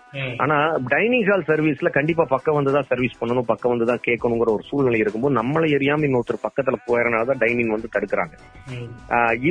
ஆனா 0.44 0.58
டைனிங் 0.94 1.26
ஹால் 1.30 1.46
சர்வீஸ்ல 1.50 1.90
கண்டிப்பா 1.98 2.24
பக்கம் 2.34 2.58
வந்து 2.60 2.76
தான் 2.76 2.88
சர்வீஸ் 2.92 3.18
பண்ணணும் 3.22 3.50
பக்கம் 3.52 3.74
வந்து 3.74 3.88
தான் 3.92 4.04
கேட்கணுங்கிற 4.08 4.52
ஒரு 4.58 4.66
சூழ்நிலை 4.70 5.00
இருக்கும்போது 5.04 5.40
நம்மளை 5.42 5.70
எரியாம 5.78 6.08
இன்னொருத்தர் 6.08 6.46
பக்கத்துல 6.48 6.80
போயறனால 6.88 7.30
தான் 7.32 7.42
டைனிங் 7.44 7.74
வந்து 7.76 7.94
தடுக்கிறாங்க. 7.96 8.34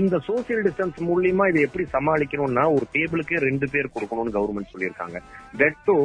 இந்த 0.01 0.17
சோசியல் 0.31 0.65
டிஸ்டன்ஸ் 0.67 0.99
மூலியமா 1.11 1.47
இதை 1.53 1.63
எப்படி 1.69 1.87
சமாளிக்கணும்னா 1.97 2.67
ஒரு 2.77 2.87
டேபிளுக்கே 2.97 3.45
ரெண்டு 3.49 3.69
பேர் 3.75 3.95
கொடுக்கணும்னு 3.97 4.37
கவர்மெண்ட் 4.39 4.73
சொல்லியிருக்காங்க. 4.75 5.19
That 5.63 5.81
too 5.89 5.99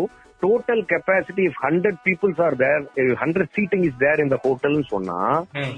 total 0.46 0.84
capacity 0.92 1.44
if 1.50 1.60
hundred 1.64 2.00
peoples 2.06 2.42
are 2.46 2.56
there 2.58 2.84
hundred 3.22 3.52
seating 3.56 3.86
is 3.88 4.00
there 4.00 4.24
இந்த 4.24 4.38
ஹோட்டல்னு 4.44 4.86
சொன்னா 4.90 5.18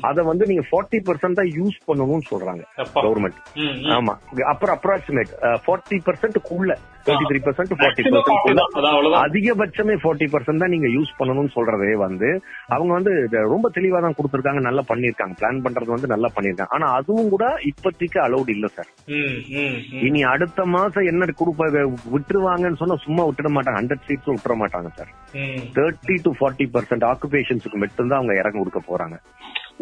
அதை 0.03 0.23
வந்து 0.25 0.45
நீங்க 0.47 0.65
ஃபார்ட்டி 0.69 0.99
பர்சன்ட் 1.07 1.39
தான் 1.39 1.51
யூஸ் 1.57 1.79
பண்ணணும்னு 1.87 2.27
சொல்றாங்க 2.31 2.63
கவர்மெண்ட் 2.99 3.39
ஆமா. 3.95 4.15
அப்புறம் 4.47 4.75
approximate 4.77 5.33
forty 5.65 5.99
பர்சன்ட்குள்ள 6.07 6.71
thirty 7.07 7.27
three 7.29 7.39
percent 7.45 7.73
forty 7.79 8.03
percent. 8.05 8.61
அதிகபட்சமே 9.25 9.95
forty 10.03 10.27
percent 10.33 10.63
தான் 10.63 10.73
நீங்க 10.75 10.89
யூஸ் 10.95 11.11
பண்ணணும்னு 11.19 11.53
சொல்றதே 11.55 11.93
வந்து 12.03 12.29
அவங்க 12.75 12.91
வந்து 12.97 13.13
ரொம்ப 13.53 13.69
தெளிவா 13.77 14.01
தான் 14.05 14.17
கொடுத்திருக்காங்க 14.17 14.61
நல்லா 14.67 14.83
பண்ணிருக்காங்க 14.91 15.35
பிளான் 15.41 15.63
பண்றது 15.65 15.95
வந்து 15.95 16.11
நல்லா 16.13 16.31
பண்ணிருக்காங்க 16.35 16.75
ஆனா 16.77 16.89
அதுவும் 16.99 17.31
கூட 17.35 17.47
இப்போதைக்கு 17.71 18.19
அலௌட் 18.25 18.51
இல்ல 18.55 18.67
சார். 18.77 18.89
இனி 20.07 20.21
அடுத்த 20.33 20.65
மாசம் 20.75 21.09
என்ன 21.11 21.31
கொடுப்ப 21.41 21.65
விட்டுருவாங்கன்னு 22.15 22.81
சொன்னா 22.83 22.97
சும்மா 23.05 23.25
விட்டுட 23.27 23.51
மாட்டாங்க 23.57 23.79
ஹண்ட்ரட் 23.81 24.07
சீட்ஸும் 24.09 24.37
விட்டுற 24.37 24.55
மாட்டாங்க 24.63 24.91
sir. 24.97 25.11
Thirty 25.77 26.17
to 26.25 26.31
forty 26.39 26.67
percent 26.75 27.07
ஆக்குபேஷன்ஸுக்கு 27.11 27.79
மட்டும்தான் 27.83 28.19
அவங்க 28.19 28.35
இறங்க 28.41 28.57
கொடுக்க 28.59 28.81
போறாங்க 28.89 29.17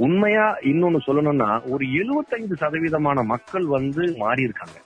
உண்மையா 0.06 0.46
இன்னொன்னு 0.72 1.00
சொல்லணும்னா 1.08 1.50
ஒரு 1.74 1.86
எழுபத்தைந்து 2.00 2.56
சதவீதமான 2.64 3.20
மக்கள் 3.34 3.66
வந்து 3.76 4.04
மாறி 4.24 4.42
இருக்காங்க. 4.48 4.78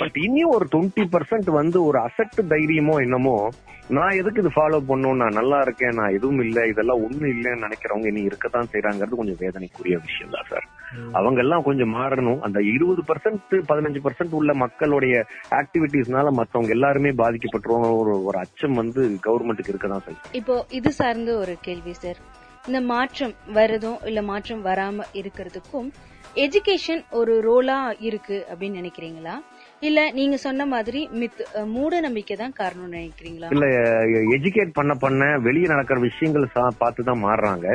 பட் 0.00 0.16
இனியும் 0.16 0.50
ஒரு 0.50 0.66
டுவெண்ட்டி 0.72 1.04
பர்சன்ட் 1.12 1.50
வந்து 1.50 1.84
ஒரு 1.84 1.98
அசட்டு 1.98 2.42
தைரியமோ 2.48 3.02
என்னமோ 3.02 3.36
நான் 3.90 4.16
எதுக்கு 4.16 4.40
இது 4.40 4.50
ஃபாலோ 4.56 4.86
பண்ணும் 4.86 5.16
நான் 5.16 5.32
நல்லா 5.32 5.60
இருக்கேன் 5.60 5.94
நான் 5.94 6.12
எதுவும் 6.12 6.40
இல்ல 6.40 6.66
இதெல்லாம் 6.66 7.02
ஒண்ணு 7.04 7.26
இல்லைன்னு 7.34 7.64
நினைக்கிறவங்க 7.66 8.06
இனி 8.06 8.22
இருக்கத்தான் 8.22 8.68
செய்யறாங்கிறது 8.72 9.16
கொஞ்சம் 9.16 9.40
வேதனைக்குரிய 9.40 9.96
விஷயம் 9.98 10.30
தான் 10.30 10.48
சார். 10.48 10.66
அவங்க 11.12 11.40
எல்லாம் 11.40 11.62
கொஞ்சம் 11.62 11.94
மாறணும். 11.94 12.38
அந்த 12.40 12.60
இருபது 12.60 13.02
பர்சன்ட் 13.02 13.54
பதினஞ்சு 13.68 14.00
பர்சன்ட் 14.04 14.32
உள்ள 14.32 14.54
மக்களுடைய 14.54 15.14
ஆக்டிவிட்டிஸ்னால 15.50 16.30
மத்தவங்க 16.30 16.70
எல்லாருமே 16.70 17.10
பாதிக்கப்பட்டுருவோம் 17.10 17.98
ஒரு 17.98 18.24
ஒரு 18.24 18.38
அச்சம் 18.38 18.72
வந்து 18.72 19.18
கவர்மெண்ட்டுக்கு 19.26 19.74
இருக்கதான் 19.74 20.04
செய்யும். 20.04 20.22
இப்போ 20.32 20.66
இது 20.70 20.92
சார்ந்த 20.92 21.36
ஒரு 21.36 21.58
கேள்வி 21.60 21.92
சார் 21.92 22.20
இந்த 22.66 22.80
மாற்றம் 22.80 23.34
வருதும் 23.54 23.98
இல்ல 24.04 24.22
மாற்றம் 24.22 24.64
வராம 24.64 25.04
இருக்கிறதுக்கும் 25.14 25.90
எஜுகேஷன் 26.36 27.02
ஒரு 27.10 27.40
ரோலா 27.40 27.94
இருக்கு 28.00 28.46
அப்படின்னு 28.50 28.80
நினைக்கிறீங்களா? 28.80 29.34
இல்ல 29.82 30.00
நீங்க 30.10 30.36
சொன்ன 30.36 30.66
மாதிரி 30.66 31.08
மித் 31.12 31.38
மூட 31.64 32.00
நம்பிக்கை 32.00 32.36
தான் 32.36 32.52
காரணம் 32.52 32.92
நினைக்கிறீங்களா? 32.92 33.48
இல்ல 33.50 33.66
எஜுகேட் 34.36 34.72
பண்ண 34.72 34.94
பண்ண 34.94 35.38
வெளியே 35.38 35.66
நடக்கிற 35.66 35.98
விஷயங்கள் 35.98 36.46
பார்த்து 36.78 37.04
தான் 37.04 37.24
மாறுறாங்க. 37.24 37.66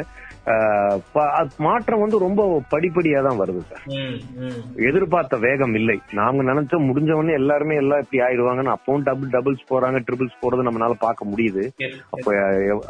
மாற்றம் 1.57 1.99
வந்து 1.99 2.17
ரொம்ப 2.19 2.41
படிப்படியா 2.71 3.21
தான் 3.21 3.39
வருது 3.39 3.61
சார். 3.61 3.85
ம், 3.95 4.17
ம். 4.39 4.59
எதிர்பார்த்த 4.89 5.37
வேகம் 5.37 5.73
இல்லை. 5.73 5.97
நாங்க 6.11 6.43
நினைச்ச 6.43 6.79
முடிஞ்சவொடனே 6.89 7.33
எல்லாருமே 7.33 7.75
எல்லாம் 7.75 7.99
இப்படி 7.99 8.21
ஆயிடுவாங்கன்னு 8.21 8.75
அப்பவும் 8.75 9.03
டபுள் 9.03 9.29
டபுள்ஸ் 9.29 9.69
போறாங்க 9.69 9.99
ட்ரிபிள்ஸ் 10.09 10.41
போறது 10.41 10.67
நம்மளால 10.67 10.93
பார்க்க 10.99 11.31
முடியுது. 11.31 11.63
அப்ப 12.09 12.27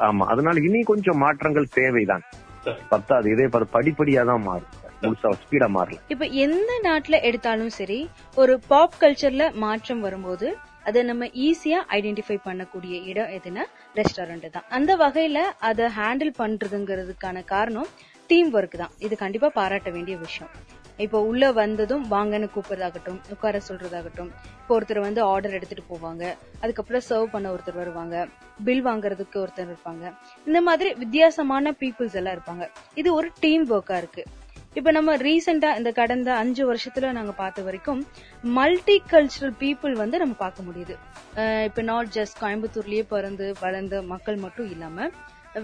ஆமா. 0.09 0.25
அதனால 0.25 0.59
இனி 0.59 0.81
கொஞ்சம் 0.83 1.17
மாற்றங்கள் 1.17 1.73
தேவைதான். 1.73 2.25
பத்தாது. 2.89 3.31
இதே 3.31 3.45
படிப்படியா 3.73 4.25
தான் 4.25 4.41
மாறும். 4.41 4.71
முழுசா 5.01 5.29
ஸ்பீடா 5.41 5.67
மாறல 5.75 5.97
இப்ப 6.13 6.27
எந்த 6.45 6.71
நாட்டுல 6.87 7.15
எடுத்தாலும் 7.29 7.73
சரி 7.79 7.99
ஒரு 8.41 8.55
பாப் 8.71 8.97
கல்ச்சர்ல 9.01 9.45
மாற்றம் 9.65 10.01
வரும்போது 10.07 10.47
அதை 10.89 11.01
நம்ம 11.09 11.25
ஈஸியா 11.45 11.79
ஐடென்டிஃபை 11.97 12.37
பண்ணக்கூடிய 12.47 12.95
இடம் 13.11 13.31
எதுனா 13.37 13.63
ரெஸ்டாரண்ட் 13.99 14.47
தான். 14.55 14.67
அந்த 14.77 14.91
வகையில 15.03 15.39
அதை 15.69 15.85
ஹேண்டில் 15.99 16.33
பண்றதுங்கிறதுக்கான 16.41 17.43
காரணம் 17.53 17.89
டீம் 18.29 18.51
ஒர்க் 18.57 18.77
தான். 18.81 18.93
இது 19.05 19.15
கண்டிப்பா 19.23 19.49
பாராட்ட 19.57 19.89
வேண்டிய 19.95 20.15
விஷயம். 20.25 20.51
இப்போ 21.05 21.17
உள்ள 21.29 21.45
வந்ததும் 21.61 22.03
வாங்கன்னு 22.13 22.47
கூப்பிடுறதாகட்டும் 22.53 23.17
உட்கார 23.33 23.59
சொல்றதாகட்டும் 23.69 24.29
இப்போ 24.59 24.73
ஒருத்தர் 24.77 25.05
வந்து 25.07 25.21
ஆர்டர் 25.31 25.57
எடுத்துட்டு 25.57 25.85
போவாங்க 25.93 26.23
அதுக்கப்புறம் 26.61 27.05
சர்வ் 27.09 27.33
பண்ண 27.33 27.47
ஒருத்தர் 27.55 27.81
வருவாங்க 27.81 28.15
பில் 28.67 28.85
வாங்குறதுக்கு 28.87 29.37
ஒருத்தர் 29.43 29.69
இருப்பாங்க. 29.71 30.05
இந்த 30.47 30.61
மாதிரி 30.69 30.91
வித்தியாசமான 31.03 31.75
பீப்புள்ஸ் 31.81 32.17
எல்லாம் 32.21 32.35
இருப்பாங்க. 32.37 32.65
இது 33.01 33.11
ஒரு 33.19 33.29
டீம் 33.45 33.65
ஒர்க்கா 33.77 33.97
இருக்கு. 34.03 34.25
இப்ப 34.79 34.91
நம்ம 34.95 35.11
ரீசெண்டா 35.25 35.69
இந்த 35.79 35.91
கடந்த 35.99 36.29
அஞ்சு 36.41 36.63
வருஷத்துல 36.69 37.11
நாங்க 37.17 37.33
பார்த்த 37.41 37.67
வரைக்கும் 37.67 38.01
மல்டி 38.57 38.97
கல்ச்சரல் 39.11 39.53
பீப்புள் 39.61 39.93
வந்து 40.01 40.17
நம்ம 40.21 40.35
பார்க்க 40.41 40.67
முடியுது. 40.67 40.95
இப்ப 41.67 41.83
நாட் 41.91 42.11
ஜஸ்ட் 42.17 42.37
கோயம்புத்தூர்லயே 42.41 43.03
பிறந்து 43.13 43.47
வளர்ந்த 43.63 44.01
மக்கள் 44.11 44.37
மட்டும் 44.43 44.69
இல்லாம 44.75 45.07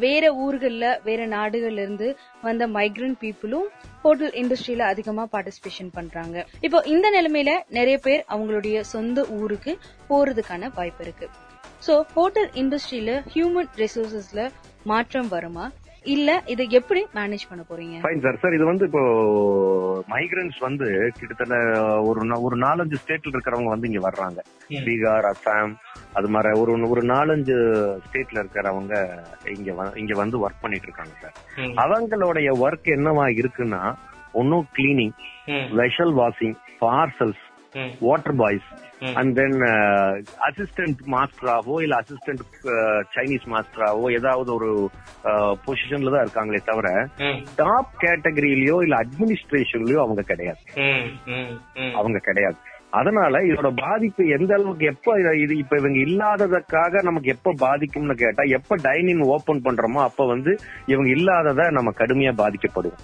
வேற 0.03 0.25
ஊர்கள்ல 0.44 0.86
வேற 1.08 1.22
நாடுகள்ல 1.27 1.84
இருந்து 1.86 2.08
வந்த 2.41 2.68
மைக்ரண்ட் 2.75 3.18
பீப்புளும் 3.24 3.68
ஹோட்டல் 4.03 4.34
இண்டஸ்ட்ரியில 4.41 4.86
அதிகமா 4.91 5.24
பார்ட்டிசிபேஷன் 5.34 5.91
பண்றாங்க. 5.98 6.46
இப்போ 6.65 6.80
இந்த 6.94 7.08
நிலைமையில 7.18 7.53
நிறைய 7.77 7.98
பேர் 8.06 8.24
அவங்களுடைய 8.34 8.80
சொந்த 8.94 9.25
ஊருக்கு 9.39 9.74
போறதுக்கான 10.10 10.72
வாய்ப்பு 10.77 11.03
இருக்கு. 11.06 11.27
சோ 11.88 11.94
ஹோட்டல் 12.15 12.50
இண்டஸ்ட்ரியில 12.62 13.12
ஹியூமன் 13.34 13.72
ரிசோர்சஸ்ல 13.82 14.41
மாற்றம் 14.84 15.32
வருமா? 15.36 15.65
இல்ல 16.05 16.29
இதை 16.48 16.65
எப்படி 16.72 17.01
மேனேஜ் 17.17 17.43
பண்ண 17.50 17.63
போறீங்க 17.70 17.98
ஃபைன் 18.03 18.22
சார் 18.24 18.39
சார் 18.41 18.55
இது 18.58 18.65
வந்து 18.65 18.86
இப்போ 18.86 19.01
மைக்ரன்ஸ் 20.08 20.58
வந்து 20.60 20.88
கிட்டத்தட்ட 21.20 21.58
ஒரு 22.01 22.22
ஒரு 22.46 22.55
நாலஞ்சு 22.58 22.98
ஸ்டேட்ல 23.01 23.34
இருக்கிறவங்க 23.36 23.72
வந்து 23.74 23.89
இங்க 23.89 24.01
வர்றாங்க. 24.08 24.39
பீகார் 24.86 25.27
அசாம் 25.31 25.74
அது 26.13 26.27
மாதிரி 26.27 26.60
ஒரு 26.62 26.89
ஒரு 26.89 27.03
நாலஞ்சு 27.13 27.58
ஸ்டேட்ல 28.05 28.41
இருக்கிறவங்க 28.43 28.96
இங்க 29.55 29.70
இங்க 29.96 30.13
வந்து 30.13 30.41
ஒர்க் 30.46 30.63
பண்ணிட்டு 30.63 30.89
இருக்காங்க 30.89 31.13
சார். 31.22 31.38
அவங்களுடைய 31.86 32.50
ஒர்க் 32.65 32.89
என்னவா 32.98 33.27
இருக்குன்னா 33.41 33.84
ஒன்னும் 34.34 34.67
cleaning. 34.75 35.15
Vessel 35.79 36.13
washing 36.20 36.58
parcels. 36.84 37.46
Water 37.99 38.35
boys. 38.35 38.69
And 39.19 39.31
then 39.39 39.55
assistant 40.47 40.99
மாஸ்டராவோ 41.13 41.75
இல்ல 41.83 41.93
அசிஸ்டன்ட் 42.01 42.43
சைனீஸ் 43.15 43.45
மாஸ்டராவோ 43.53 44.05
ஏதாவது 44.19 44.51
ஒரு 44.57 44.69
பொசிஷன்ல 45.67 46.13
தான் 46.13 46.25
இருக்காங்களே 46.25 46.61
தவிர. 46.71 46.89
டாப் 47.61 47.93
கேட்டகரியிலயோ 48.03 48.77
இல்ல 48.87 48.97
அட்மினிஸ்ட்ரேஷன்லயோ 49.03 50.01
அவங்க 50.05 50.25
கிடையாது. 50.33 50.61
அவங்க 52.01 52.19
கிடையாது 52.29 52.59
அதனால 52.93 53.39
இதோட 53.45 53.69
பாதிப்பு 53.79 54.24
எந்த 54.29 54.51
அளவுக்கு 54.53 54.86
எப்ப 54.86 55.13
இது 55.39 55.53
இப்ப 55.57 55.77
இவங்க 55.77 56.00
இல்லாததுக்காக 56.01 57.01
நமக்கு 57.03 57.29
எப்ப 57.29 57.55
பாதிக்கும்னு 57.60 58.15
கேட்டா 58.17 58.43
எப்ப 58.57 58.77
டைனிங் 58.81 59.24
ஓபன் 59.31 59.63
பண்றோமோ 59.63 60.01
அப்ப 60.03 60.25
வந்து 60.25 60.53
இவங்க 60.86 61.10
இல்லாதத 61.10 61.69
நம்ம 61.71 61.93
கடுமையா 61.98 62.33
பாதிக்கப்படுவோம். 62.38 63.03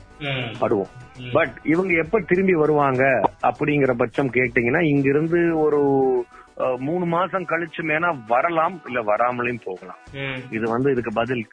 படுவோம். 0.60 0.92
பட் 1.34 1.56
இவங்க 1.66 1.94
எப்ப 1.98 2.22
திரும்பி 2.30 2.56
வருவாங்க 2.56 3.04
அப்படிங்கிற 3.50 3.94
பட்சம் 3.98 4.34
கேட்டீங்கன்னா 4.34 4.84
இங்கிருந்து 4.88 5.40
ஒரு 5.60 5.82
அஹ், 6.22 6.47
மூணு 6.80 7.06
மாசம் 7.06 7.46
கழிச்சு 7.46 7.82
மேனா 7.84 8.10
வரலாம் 8.28 8.82
இல்ல 8.88 9.00
வராமலையும் 9.02 9.64
போகலாம். 9.64 10.00
இது 10.52 10.66
வந்து 10.70 10.92
இதுக்கு 10.92 11.12
பதில் 11.14 11.44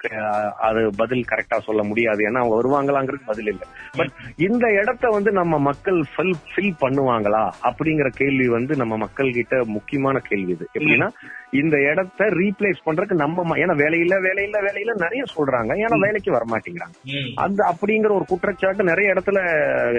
அது 0.59 0.91
பதில் 0.97 1.25
கரெக்டா 1.33 1.59
சொல்ல 1.59 1.83
முடியாது. 1.83 2.21
ஏன்னா 2.25 2.43
வருவாங்களாங்கிறது 2.53 3.23
பதில் 3.27 3.47
இல்ல. 3.47 3.65
பட் 3.97 4.13
இந்த 4.39 4.73
இடத்த 4.73 5.09
வந்து 5.09 5.33
நம்ம 5.33 5.59
மக்கள் 5.59 5.99
ஃபில் 6.13 6.37
ஃபில் 6.53 6.75
பண்ணுவாங்களா? 6.81 7.43
அப்படிங்கிற 7.63 8.09
கேள்வி 8.15 8.49
வந்து 8.49 8.77
நம்ம 8.77 8.97
மக்கள் 8.97 9.33
கிட்ட 9.33 9.65
முக்கியமான 9.67 10.19
கேள்வி 10.19 10.53
இது. 10.53 10.69
எப்படின்னா 10.75 11.09
இந்த 11.53 11.77
இடத்த 11.91 12.25
ரீப்ளேஸ் 12.39 12.81
பண்றதுக்கு 12.87 13.23
நம்ம 13.25 13.57
ஏன்னா 13.57 13.75
வேலையில்ல 13.83 14.17
வேலையில்ல 14.27 14.59
வேலையில 14.67 14.95
நிறைய 14.97 15.23
சொல்றாங்க. 15.35 15.73
ஏன்னா 15.85 15.99
வேலைக்கு 15.99 16.31
வர 16.33 16.45
மாட்டேங்கிறாங்க 16.45 16.97
ம். 17.15 17.31
அந்த 17.37 17.61
அப்படிங்கிற 17.73 18.13
ஒரு 18.13 18.25
குற்றச்சாட்டு 18.25 18.85
நிறைய 18.85 19.13
இடத்துல 19.15 19.39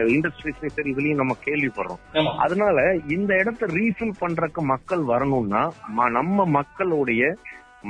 இண்டஸ்ட்ரீஸ் 0.09 0.75
சரி 0.75 0.93
இதுலயும் 0.93 1.15
நம்ம 1.15 1.37
கேள்விப்படுறோம். 1.45 2.01
அதனால 2.37 2.77
இந்த 3.09 3.31
இடத்த 3.35 3.65
ரீஃபில் 3.77 4.19
பண்றதுக்கு 4.21 4.61
மக்கள் 4.65 4.93
வரணும்னா 5.03 5.71
நம்ம 6.09 6.45
மக்களுடைய 6.45 7.35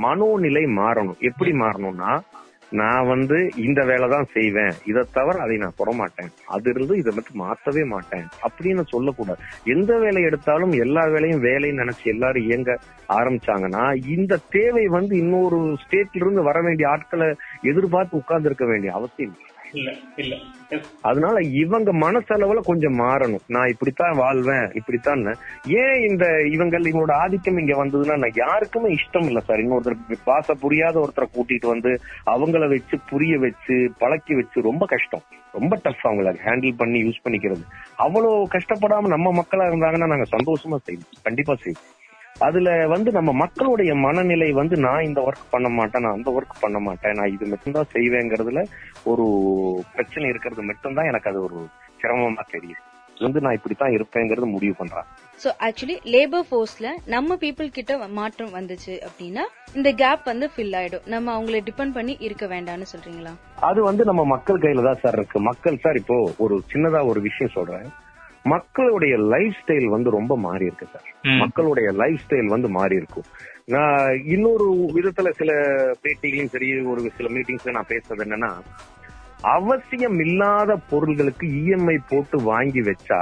மனோநிலை 0.02 0.64
மாறணும். 0.80 1.18
எப்படி 1.18 1.52
மாறணும்னா 1.52 2.20
நான் 2.70 3.06
வந்து 3.06 3.50
இந்த 3.56 3.84
வேலை 3.84 4.08
தான் 4.08 4.26
செய்வேன். 4.32 4.72
இதை 4.84 5.02
தவிர 5.12 5.42
அதை 5.42 5.56
நான் 5.56 5.76
தொட 5.76 5.92
மாட்டேன் 5.92 6.30
அது 6.46 6.70
இருந்து 6.70 6.96
இதை 6.96 7.12
மட்டும் 7.14 7.40
மாத்தவே 7.42 7.86
மாட்டேன். 7.86 8.24
அப்படின்னு 8.46 8.82
சொல்லக்கூடாது. 8.86 9.40
எந்த 9.64 9.98
வேலை 9.98 10.22
எடுத்தாலும் 10.22 10.72
எல்லா 10.72 11.04
வேலையும் 11.06 11.42
வேலைன்னு 11.42 11.82
நினைச்சு 11.82 12.04
எல்லாரும் 12.04 12.42
இயங்க 12.42 12.78
ஆரம்பிச்சாங்கன்னா 13.08 14.06
இந்த 14.06 14.40
தேவை 14.50 14.86
வந்து 14.86 15.16
இன்னொரு 15.16 15.76
ஸ்டேட்ல 15.84 16.22
இருந்து 16.22 16.42
வர 16.42 16.60
வேண்டிய 16.60 16.88
ஆட்களை 16.88 17.34
எதிர்பார்த்து 17.62 18.16
உட்கார்ந்து 18.16 18.48
இருக்க 18.48 18.66
வேண்டிய 18.66 18.92
அவசியம் 18.92 19.36
இல்ல 19.76 19.90
இல்ல. 20.16 20.34
அதனால 21.02 21.36
இவங்க 21.62 21.90
மனசளவுல 21.92 22.60
கொஞ்சம் 22.62 22.98
மாறணும். 22.98 23.44
நான் 23.46 23.68
இப்படித்தான் 23.68 24.16
வாழ்வேன் 24.16 24.66
இப்படித்தான் 24.74 25.22
ஏன் 25.82 25.98
இந்த 26.08 26.24
இவங்க 26.50 26.74
இவங்களோட 26.78 27.12
ஆதிக்கம் 27.12 27.58
இங்க 27.58 27.74
வந்ததுன்னா 27.84 28.16
நான் 28.18 28.36
யாருக்குமே 28.36 28.88
இஷ்டம் 28.94 29.26
இல்ல 29.26 29.40
சார். 29.40 29.58
இன்னொருத்தர் 29.58 30.20
பாச 30.26 30.54
புரியாத 30.54 30.96
ஒருத்தரை 31.00 31.26
கூட்டிட்டு 31.34 31.66
வந்து 31.66 31.92
அவங்கள 32.26 32.68
வச்சு 32.68 32.98
புரிய 33.10 33.38
வச்சு 33.38 33.76
பழக்கி 33.98 34.34
வச்சு 34.34 34.60
ரொம்ப 34.60 34.86
கஷ்டம். 34.86 35.24
ரொம்ப 35.52 35.78
டஃப் 35.82 36.06
அவங்கள 36.06 36.30
ஹேண்டில் 36.46 36.76
பண்ணி 36.76 37.00
யூஸ் 37.02 37.24
பண்ணிக்கிறது. 37.24 37.64
அவ்வளவு 37.96 38.48
கஷ்டப்படாம 38.48 39.06
நம்ம 39.06 39.32
மக்களா 39.42 39.64
இருந்தாங்கன்னா 39.68 40.10
நாங்க 40.12 40.26
சந்தோஷமா 40.36 40.78
செய்வோம். 40.86 41.14
கண்டிப்பா 41.22 41.54
செய்வோம். 41.54 41.84
அதுல 42.40 42.86
வந்து 42.86 43.10
நம்ம 43.12 43.32
மக்களுடைய 43.32 43.94
மனநிலை 43.94 44.52
வந்து 44.52 44.76
நான் 44.76 45.04
இந்த 45.04 45.20
ஒர்க் 45.20 45.46
பண்ண 45.50 45.68
மாட்டேன் 45.68 46.02
நான் 46.02 46.16
அந்த 46.18 46.30
ஒர்க் 46.30 46.60
பண்ண 46.60 46.78
மாட்டேன் 46.78 47.16
நான் 47.18 47.32
இது 47.32 47.46
மட்டும்தான் 47.46 47.92
செய்வேங்கிறதுல 47.94 48.62
ஒரு 49.04 49.26
பிரச்சனை 49.94 50.28
இருக்கிறது 50.28 50.62
மட்டும்தான் 50.62 51.10
எனக்கு 51.12 51.30
அது 51.30 51.40
ஒரு 51.42 51.60
சிரமமா 52.02 52.44
தெரியுது. 52.56 52.82
வந்து 53.16 53.40
நான் 53.40 53.54
இப்படித்தான் 53.54 53.94
இருப்பேங்கிறது 53.96 54.46
முடிவு 54.54 54.74
பண்றேன் 54.78 55.06
சோ 55.42 55.48
ஆக்சுவலி 55.66 55.96
லேபர் 56.14 56.46
ஃபோர்ஸ்ல 56.48 56.88
நம்ம 57.06 57.36
பீப்புள் 57.44 57.74
கிட்ட 57.76 58.08
மாற்றம் 58.18 58.52
வந்துச்சு 58.58 58.94
அப்படின்னா 59.08 59.44
இந்த 59.74 59.90
கேப் 60.02 60.24
வந்து 60.24 60.46
ஃபில் 60.54 60.76
ஆயிடும். 60.80 61.06
நம்ம 61.06 61.32
அவங்கள 61.36 61.60
டிபெண்ட் 61.68 61.96
பண்ணி 61.98 62.16
இருக்க 62.20 62.46
வேண்டாம்னு 62.46 62.92
சொல்றீங்களா? 62.92 63.32
அது 63.70 63.82
வந்து 63.82 64.04
நம்ம 64.04 64.24
மக்கள் 64.24 64.62
கையில 64.64 64.82
தான் 64.82 65.00
சார் 65.04 65.12
இருக்கு. 65.12 65.40
மக்கள் 65.40 65.82
சார் 65.84 65.96
இப்போ 65.96 66.18
ஒரு 66.36 66.56
சின்னதா 66.72 67.06
ஒரு 67.12 67.20
விஷயம் 67.20 67.56
சொல்றேன். 67.58 67.88
மக்களுடைய 68.46 69.14
லைஃப் 69.32 69.56
ஸ்டைல் 69.60 69.86
வந்து 69.86 70.10
ரொம்ப 70.10 70.36
மாறி 70.38 70.64
இருக்கு 70.66 70.86
சார். 70.86 71.06
மக்களுடைய 71.38 71.88
லைஃப் 71.92 72.22
ஸ்டைல் 72.24 72.46
வந்து 72.46 72.68
மாறி 72.70 72.96
இருக்கும் 72.96 73.28
நான் 73.68 74.02
இன்னொரு 74.26 74.66
விதத்துல 74.94 75.30
சில 75.32 75.50
பேட்டிகளையும் 76.02 76.52
சரி 76.52 76.68
ஒரு 76.86 77.10
சில 77.16 77.28
மீட்டிங்ஸ்ல 77.28 77.72
நான் 77.72 77.88
பேசுறது 77.88 78.24
என்னன்னா 78.26 78.52
அவசியம் 79.52 80.18
இல்லாத 80.20 80.76
பொருள்களுக்கு 80.90 81.46
இஎம்ஐ 81.60 81.96
போட்டு 82.08 82.36
வாங்கி 82.42 82.82
வச்சா 82.82 83.20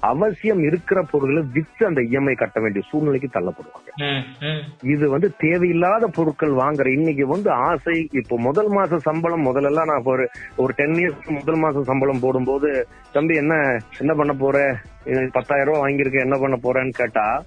அவசியம் 0.00 0.62
இருக்கிற 0.62 0.98
பொருள்களை 1.10 1.42
வித்து 1.52 1.86
அந்த 1.86 2.00
இஎம்ஐ 2.00 2.34
கட்ட 2.34 2.60
வேண்டிய 2.60 2.84
சூழ்நிலைக்கு 2.90 3.28
தள்ளப்படுவாங்க. 3.34 3.88
இது 4.82 5.08
வந்து 5.10 5.36
தேவையில்லாத 5.36 6.06
பொருட்கள் 6.06 6.54
வாங்குற 6.62 6.88
இன்னைக்கு 6.98 7.26
வந்து 7.26 7.50
ஆசை. 7.50 8.08
இப்போ 8.12 8.38
முதல் 8.38 8.70
மாச 8.76 8.96
சம்பளம் 8.96 9.46
முதல்ல 9.46 9.84
நான் 9.90 10.08
ஒரு 10.14 10.26
ஒரு 10.56 10.72
டென் 10.76 10.96
இயர்ஸ் 11.02 11.28
முதல் 11.38 11.60
மாசம் 11.64 11.90
சம்பளம் 11.90 12.20
போடும்போது 12.20 12.70
தம்பி 13.12 13.34
என்ன 13.34 13.54
என்ன 13.98 14.14
பண்ண 14.14 14.32
போற? 14.32 14.78
பத்தாயிரம் 15.32 15.68
ரூபாய் 15.68 15.82
வாங்கியிருக்க 15.82 16.18
என்ன 16.26 16.36
பண்ண 16.38 16.56
போறேன்னு 16.64 16.94
கேட்டா 16.98 17.42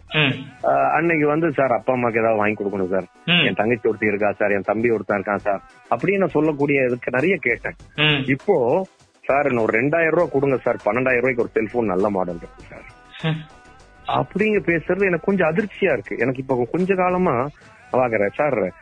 அன்னைக்கு 0.97 1.25
வந்து 1.27 1.47
சார் 1.57 1.73
அப்பா 1.75 1.91
அம்மாக்கு 1.93 2.21
ஏதாவது 2.21 2.41
வாங்கி 2.41 2.57
கொடுக்கணும் 2.59 2.93
சார். 2.93 3.07
என் 3.47 3.59
தங்கச்சி 3.59 3.89
ஒருத்தி 3.89 4.11
இருக்கா 4.11 4.31
சார். 4.39 4.51
என் 4.51 4.67
தம்பி 4.69 4.89
ஒருத்தன் 4.95 5.19
இருக்கான் 5.19 5.43
சார். 5.47 5.61
அப்படின்னு 5.95 6.21
நான் 6.23 6.35
சொல்லக்கூடிய 6.37 6.85
இதுக்கு 6.87 7.15
நிறைய 7.17 7.35
கேட்டேன். 7.47 7.77
இப்போ 8.35 8.55
சார் 9.25 9.47
ஒரு 9.53 9.81
ரெண்டாயிரம் 9.81 10.09
ரூபாய் 10.09 10.29
கொடுங்க 10.31 10.57
சார். 10.57 10.75
பன்னெண்டாயிரம் 10.85 11.15
ரூபாய்க்கு 11.15 11.41
ஒரு 11.41 11.49
செல்போன் 11.53 11.85
நல்ல 11.85 12.09
மாடல் 12.09 12.37
இருக்கு 12.37 12.63
சார். 12.63 12.85
அப்படிங்க 14.07 14.69
பேசுறது 14.69 15.05
எனக்கு 15.05 15.25
கொஞ்சம் 15.25 15.49
அதிர்ச்சியா 15.49 15.93
இருக்கு. 15.93 16.17
எனக்கு 16.17 16.41
இப்ப 16.41 16.67
கொஞ்ச 16.71 16.95
காலமா 16.95 17.47
வாங்குறேன் 17.91 18.33
சார் 18.33 18.73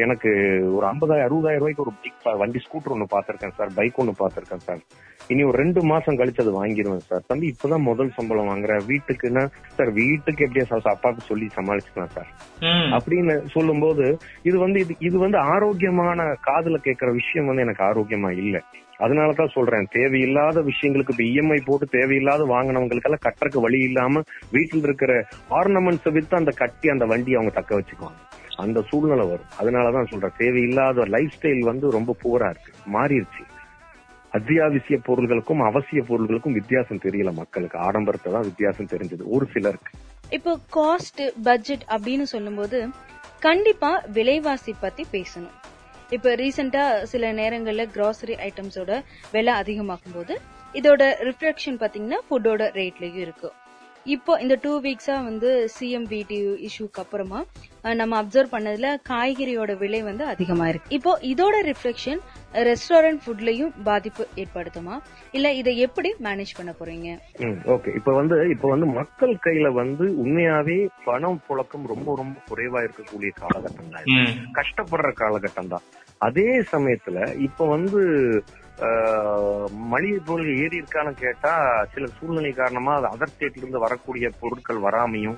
எனக்கு 0.00 0.30
ஒரு 0.74 0.86
ஐம்பதாயிரம் 0.86 1.24
அறுபதாயிரம் 1.24 1.58
ரூபாய்க்கு 1.58 1.82
ஒரு 1.82 1.92
bike 2.02 2.24
பா- 2.24 2.38
வண்டி 2.38 2.58
ஸ்கூட்டர் 2.58 2.88
ஒன்னு 2.88 3.06
பாத்திருக்கேன் 3.10 3.50
சார். 3.50 3.70
பைக் 3.74 3.98
ஒன்னு 3.98 4.14
பாத்திருக்கேன் 4.18 4.56
சார். 4.56 4.78
இனி 5.28 5.42
ஒரு 5.42 5.56
ரெண்டு 5.56 5.82
மாசம் 5.82 6.18
கழிச்சு 6.18 6.40
அது 6.40 6.66
வாங்கிடுவேன் 6.66 6.96
சார். 6.96 7.22
தம்பி 7.26 7.54
இப்பதான் 7.56 7.82
முதல் 7.82 8.10
சம்பளம் 8.10 8.48
வாங்குறேன். 8.48 8.82
வீட்டுக்குன்னா 8.88 9.46
சார் 9.76 9.92
வீட்டுக்கு 9.92 10.46
எப்படியா 10.46 10.62
சார் 10.62 10.80
அப்பாவுக்கு 10.82 11.26
சொல்லி 11.26 11.48
சமாளிச்சுக்கலாம் 11.56 12.08
சார். 12.08 12.26
அப்படின்னு 12.90 13.46
சொல்லும்போது 13.46 14.16
இது 14.42 14.58
வந்து 14.58 14.80
இது 14.80 14.94
இது 14.98 15.18
வந்து 15.18 15.38
ஆரோக்கியமான 15.38 16.22
காதுல 16.46 16.74
கேட்கிற 16.74 17.12
விஷயம் 17.12 17.46
வந்து 17.46 17.62
எனக்கு 17.62 17.84
ஆரோக்கியமா 17.84 18.30
இல்ல. 18.30 18.62
அதனாலதான் 19.02 19.52
சொல்றேன் 19.52 19.88
தேவையில்லாத 19.90 20.60
விஷயங்களுக்கு 20.60 21.10
இப்ப 21.10 21.24
இஎம்ஐ 21.24 21.60
போட்டு 21.64 21.86
தேவையில்லாத 21.86 22.44
வாங்கினவங்களுக்கெல்லாம் 22.44 23.20
கட்டுறக்கு 23.24 23.60
வழி 23.60 23.78
இல்லாம 23.78 24.20
வீட்டில் 24.50 24.82
இருக்கிற 24.82 25.26
ஆர்னமெண்ட்ஸை 25.50 26.12
வித்து 26.12 26.36
அந்த 26.36 26.50
கட்டி 26.50 26.88
அந்த 26.88 27.04
வண்டியை 27.04 27.34
அவங்க 27.34 27.60
தக்க 27.60 27.80
வச்சுக்குவாங்க. 27.80 28.40
அந்த 28.56 28.84
சூழ்நிலை 28.88 29.26
வரும். 29.26 29.44
அதனாலதான் 29.60 30.10
சொல்றேன் 30.10 30.30
தேவையில்லாத 30.36 31.04
லைஃப் 31.04 31.30
ஸ்டைல் 31.40 31.58
வந்து 31.58 31.90
ரொம்ப 31.90 32.16
போரா 32.22 32.50
இருக்கு. 32.50 32.72
மாறிடுச்சு. 32.92 33.50
அத்தியாவசிய 34.30 34.98
பொருள்களுக்கும் 35.08 35.62
அவசிய 35.62 36.02
பொருள்களுக்கும் 36.08 36.52
வித்தியாசம் 36.52 37.00
தெரியல 37.02 37.32
மக்களுக்கு. 37.32 37.78
ஆடம்பரத்தை 37.78 38.30
தான் 38.32 38.42
வித்தியாசம் 38.42 38.86
தெரிஞ்சது. 38.86 39.20
ஒரு 39.24 39.48
சிலருக்கு. 39.52 39.90
இப்போ 40.30 40.58
காஸ்ட் 40.74 41.32
பட்ஜெட் 41.42 41.82
அப்படின்னு 41.88 42.22
சொல்லும்போது 42.22 42.88
கண்டிப்பா 43.40 44.02
விலைவாசி 44.12 44.74
பத்தி 44.80 45.04
பேசணும். 45.12 45.61
இப்ப 46.16 46.34
ரீசெண்டா 46.42 46.84
சில 47.12 47.32
நேரங்கள்ல 47.40 47.84
கிராசரி 47.94 48.34
ஐட்டம்ஸோட 48.48 48.92
விலை 49.34 49.54
அதிகமாக்கும் 49.62 50.16
போது 50.18 50.34
இதோட 50.74 51.02
ரிஃப்ளெக்ஷன் 51.28 51.80
பாத்தீங்கன்னா 51.82 52.20
ஃபுட்டோட 52.28 52.62
ரேட்லயும் 52.78 53.22
இருக்கு. 53.24 53.50
இப்போ 54.14 54.32
இந்த 54.42 54.54
டூ 54.62 54.70
வீக்ஸா 54.84 55.16
வந்து 55.26 55.50
சிஎம் 55.74 56.06
விடி 56.12 56.38
இஷ்யூக்கு 56.68 57.00
அப்புறமா 57.02 57.40
நம்ம 58.00 58.14
அப்சர்வ் 58.22 58.54
பண்ணதுல 58.54 58.88
காய்கறியோட 59.10 59.72
விலை 59.82 60.00
வந்து 60.08 60.24
அதிகமா 60.32 60.64
இருக்கு. 60.70 60.88
இப்போ 60.96 61.12
இதோட 61.32 61.56
ரிஃப்ளெக்ஷன் 61.68 62.20
ரெஸ்டாரண்ட் 62.68 63.20
ஃபுட்லயும் 63.24 63.72
பாதிப்பு 63.88 64.24
ஏற்படுத்துமா? 64.42 64.96
இல்ல 65.38 65.52
இதை 65.60 65.72
எப்படி 65.86 66.10
மேனேஜ் 66.26 66.52
பண்ண 66.58 66.72
போறீங்க? 66.80 67.08
ஓகே 67.74 67.94
இப்ப 68.00 68.12
வந்து 68.20 68.36
இப்ப 68.54 68.68
வந்து 68.74 68.88
மக்கள் 68.98 69.34
கையில 69.46 69.70
வந்து 69.80 70.06
உண்மையாவே 70.24 70.78
பணம் 71.08 71.40
புழக்கம் 71.48 71.88
ரொம்ப 71.94 72.16
ரொம்ப 72.22 72.36
குறைவா 72.50 72.82
இருக்கக்கூடிய 72.86 73.32
காலகட்டம் 73.42 73.92
தான். 73.96 74.08
கஷ்டப்படுற 74.60 75.10
காலகட்டம் 75.22 75.72
தான் 75.74 75.86
அதே 76.22 76.50
சமயத்துல 76.72 77.18
இப்ப 77.38 77.66
வந்து 77.66 78.00
மளிகை 79.90 80.20
பொருள் 80.24 80.50
ஏறி 80.56 80.76
இருக்கான்னு 80.78 81.12
கேட்டா 81.14 81.52
சில 81.94 82.06
சூழ்நிலை 82.06 82.52
காரணமா 82.52 82.92
அது 82.94 83.06
அதர் 83.06 83.32
ஸ்டேட்ல 83.32 83.62
இருந்து 83.62 83.78
வரக்கூடிய 83.78 84.30
பொருட்கள் 84.40 84.80
வராமையும் 84.80 85.36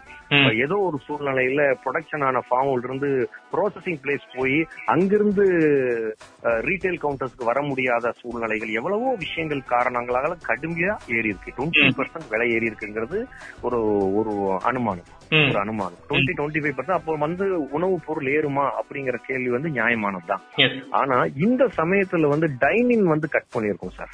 ஏதோ 0.64 0.76
ஒரு 0.80 0.98
சூழ்நிலையில 1.06 1.62
ப்ரொடக்ஷன் 1.82 2.24
ஆன 2.24 2.42
ஃபார்ம்ல 2.48 2.84
இருந்து 2.84 3.10
ப்ராசஸிங் 3.52 4.00
பிளேஸ் 4.02 4.26
போய் 4.36 4.56
அங்கிருந்து 4.86 5.44
ரீட்டைல் 6.68 7.02
கவுண்டர்ஸ்க்கு 7.02 7.44
வர 7.44 7.62
முடியாத 7.62 8.12
சூழ்நிலைகள் 8.20 8.68
எவ்வளவோ 8.68 9.14
விஷயங்கள் 9.16 9.62
காரணங்களால 9.68 10.32
கடுமையா 10.48 10.94
ஏறி 11.16 11.28
இருக்கு. 11.28 11.54
டுவெண்ட்டி 11.56 11.84
பர்சன்ட் 11.98 12.30
விலை 12.30 12.48
ஏறி 12.50 12.66
இருக்குங்கிறது 12.66 13.18
ஒரு 13.62 13.80
ஒரு 14.16 14.32
அனுமானம். 14.62 15.10
ஒரு 15.44 15.58
அனுமானம். 15.58 16.00
டுவெண்ட்டி 16.08 16.32
டுவெண்ட்டி 16.38 16.62
ஃபைவ் 16.62 16.76
பர்சன்ட் 16.78 16.98
அப்போ 16.98 17.16
வந்து 17.16 17.44
உணவுப் 17.70 18.04
பொருள் 18.06 18.26
ஏறுமா 18.26 18.64
அப்படிங்கிற 18.80 19.16
கேள்வி 19.26 19.50
வந்து 19.50 19.68
நியாயமானதுதான். 19.68 20.42
ஆனா 20.90 21.16
இந்த 21.36 21.68
சமயத்துல 21.76 22.28
வந்து 22.28 22.48
டைனிங் 22.58 23.06
வந்து 23.06 23.23
கட் 23.28 23.52
பண்ணிருக்கோம் 23.56 23.94
சார். 23.96 24.12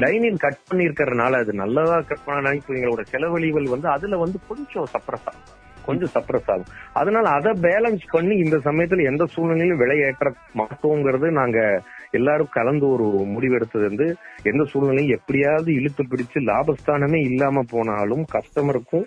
டைனிங் 0.00 0.36
கட் 0.36 0.62
பண்ணிருக்கறதுனால 0.70 1.32
அது 1.32 1.52
நல்லதா 1.52 2.00
கட் 2.00 2.24
பண்ண 2.24 2.50
நினைக்கிறீங்களோட 2.50 3.04
செலவழிவுகள் 3.10 3.68
வந்து 3.68 3.88
அதுல 3.88 4.16
வந்து 4.16 4.38
கொஞ்சம் 4.48 4.86
சப்ரஸ் 4.92 5.26
ஆகும். 5.26 5.46
கொஞ்சம் 5.84 6.10
சப்ரஸ் 6.14 6.50
ஆகும். 6.50 6.66
அதனால 6.92 7.28
அதை 7.28 7.52
பேலன்ஸ் 7.52 8.02
பண்ணி 8.10 8.34
இந்த 8.36 8.56
சமயத்துல 8.56 9.04
எந்த 9.04 9.26
சூழ்நிலையிலும் 9.26 9.78
விலை 9.78 9.98
ஏற்ற 9.98 10.34
மாட்டோங்கிறது 10.54 11.30
நாங்க 11.30 11.82
எல்லாரும் 12.10 12.48
கலந்து 12.50 12.88
ஒரு 12.88 13.04
முடிவெடுத்தது 13.04 13.86
வந்து 13.86 14.16
எந்த 14.42 14.64
சூழ்நிலையும் 14.64 15.18
எப்படியாவது 15.18 15.74
இழுத்து 15.74 16.04
பிடிச்சு 16.04 16.38
லாபஸ்தானமே 16.38 17.20
இல்லாம 17.20 17.62
போனாலும் 17.70 18.26
கஸ்டமருக்கும் 18.32 19.06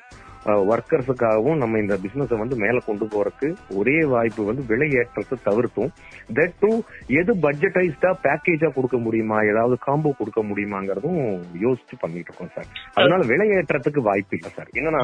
ஒர்க்கர்ஸுக்காகவும் 0.71 1.59
நம்ம 1.61 1.79
இந்த 1.83 1.95
பிசினஸ் 2.03 2.31
வந்து 2.41 2.55
மேல 2.63 2.77
கொண்டு 2.85 3.05
போறதுக்கு 3.13 3.47
ஒரே 3.79 3.97
வாய்ப்பு 4.13 4.41
வந்து 4.49 4.63
விலை 4.71 4.87
ஏற்றத்தை 4.99 5.37
தவிர்த்தும். 5.47 5.91
தட் 6.37 6.55
டூ 6.61 6.71
எது 7.19 7.31
பட்ஜெட்டைஸ்டா 7.45 8.11
பேக்கேஜா 8.25 8.69
கொடுக்க 8.77 8.97
முடியுமா? 9.05 9.37
ஏதாவது 9.51 9.75
காம்போ 9.85 10.11
கொடுக்க 10.19 10.41
முடியுமாங்கிறதும் 10.49 11.19
யோசிச்சு 11.65 11.97
பண்ணிட்டு 12.03 12.29
இருக்கோம் 12.29 12.53
சார் 12.55 12.69
அதனால 12.99 13.21
விலை 13.31 13.47
ஏற்றத்துக்கு 13.57 14.01
வாய்ப்பு 14.09 14.35
இல்லை 14.39 14.51
சார் 14.57 14.71
என்னன்னா 14.79 15.03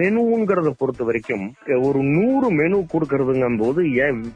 மெனுங்கிறத 0.00 0.72
பொறுத்த 0.82 1.04
வரைக்கும் 1.10 1.46
ஒரு 1.88 2.02
நூறு 2.16 2.50
மெனு 2.60 2.80
கொடுக்கறதுங்கும் 2.94 3.60
போது 3.64 3.82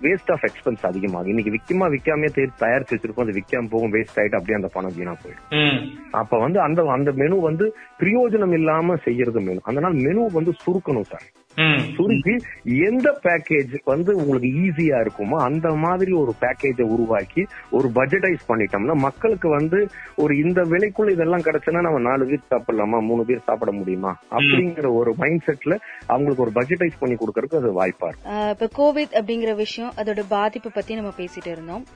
வேஸ்ட் 0.06 0.32
ஆஃப் 0.36 0.46
எக்ஸ்பென்ஸ் 0.50 0.86
அதிகமாகும். 0.90 1.32
இன்னைக்கு 1.32 1.54
விற்கமா 1.56 1.88
விற்காமே 1.96 2.30
தயாரிச்சு 2.62 2.94
வச்சிருக்கோம் 2.94 3.26
அது 3.26 3.36
விற்காம 3.38 3.70
போகும் 3.74 3.94
வேஸ்ட் 3.96 4.18
ஆயிட்டு 4.22 4.38
அப்படியே 4.38 4.58
அந்த 4.60 4.70
பணம் 4.76 4.96
வீணா 4.98 5.14
போயிடும். 5.22 5.82
அப்ப 6.22 6.38
வந்து 6.44 6.58
அந்த 6.66 6.80
அந்த 6.96 7.10
மெனு 7.20 7.36
வந்து 7.48 7.64
பிரயோஜனம் 8.00 8.56
இல்லாம 8.60 8.96
செய்யறது 9.06 9.40
மெனு 9.48 9.66
அதனால 9.70 9.94
மெனு 10.06 10.22
வந்து 10.38 10.54
சுருக்கணும் 10.64 11.10
சார். 11.10 11.26
சுருக்கி 11.96 12.32
எந்த 12.86 13.08
பேக்கேஜ் 13.24 13.74
வந்து 13.84 14.10
உங்களுக்கு 14.16 14.48
ஈஸியா 14.64 14.96
இருக்குமோ 15.04 15.36
அந்த 15.44 15.68
மாதிரி 15.74 16.12
ஒரு 16.12 16.32
பேக்கேஜை 16.42 16.84
உருவாக்கி 16.94 17.42
ஒரு 17.70 17.88
பட்ஜெட்டைஸ் 17.94 18.44
பண்ணிட்டோம்னா 18.48 18.96
மக்களுக்கு 19.04 19.48
வந்து 19.48 19.78
ஒரு 20.16 20.32
இந்த 20.38 20.62
விலைக்குள்ள 20.72 21.10
இதெல்லாம் 21.10 21.44
கிடைச்சுன்னா 21.46 21.80
நம்ம 21.80 22.02
நாலு 22.08 22.26
பேர் 22.26 22.50
சாப்பிடலாமா 22.50 23.00
மூணு 23.02 23.24
பேர் 23.24 23.46
சாப்பிட 23.46 23.72
முடியுமா? 23.72 24.12
அப்படிங்கிற 24.30 24.90
ஒரு 24.94 25.12
மைண்ட் 25.16 25.46
செட்ல 25.46 25.76
அவங்களுக்கு 26.06 26.44
ஒரு 26.46 26.54
பட்ஜெட்டைஸ் 26.58 27.00
பண்ணி 27.00 27.16
கொடுக்கறதுக்கு 27.22 27.60
அது 27.62 27.72
வாய்ப்பா 27.80 28.10
இருக்கும். 28.10 28.44
இப்ப 28.54 28.68
கோவிட் 28.80 29.16
அப்படிங்கிற 29.20 29.54
விஷயம் 29.54 29.94
அதோட 29.96 30.24
பாதிப்பு 30.28 30.72
பத்தி 30.74 30.94
நம்ம 30.94 31.12
பேசிட்டு 31.18 31.50
இருந்தோம். 31.50 31.86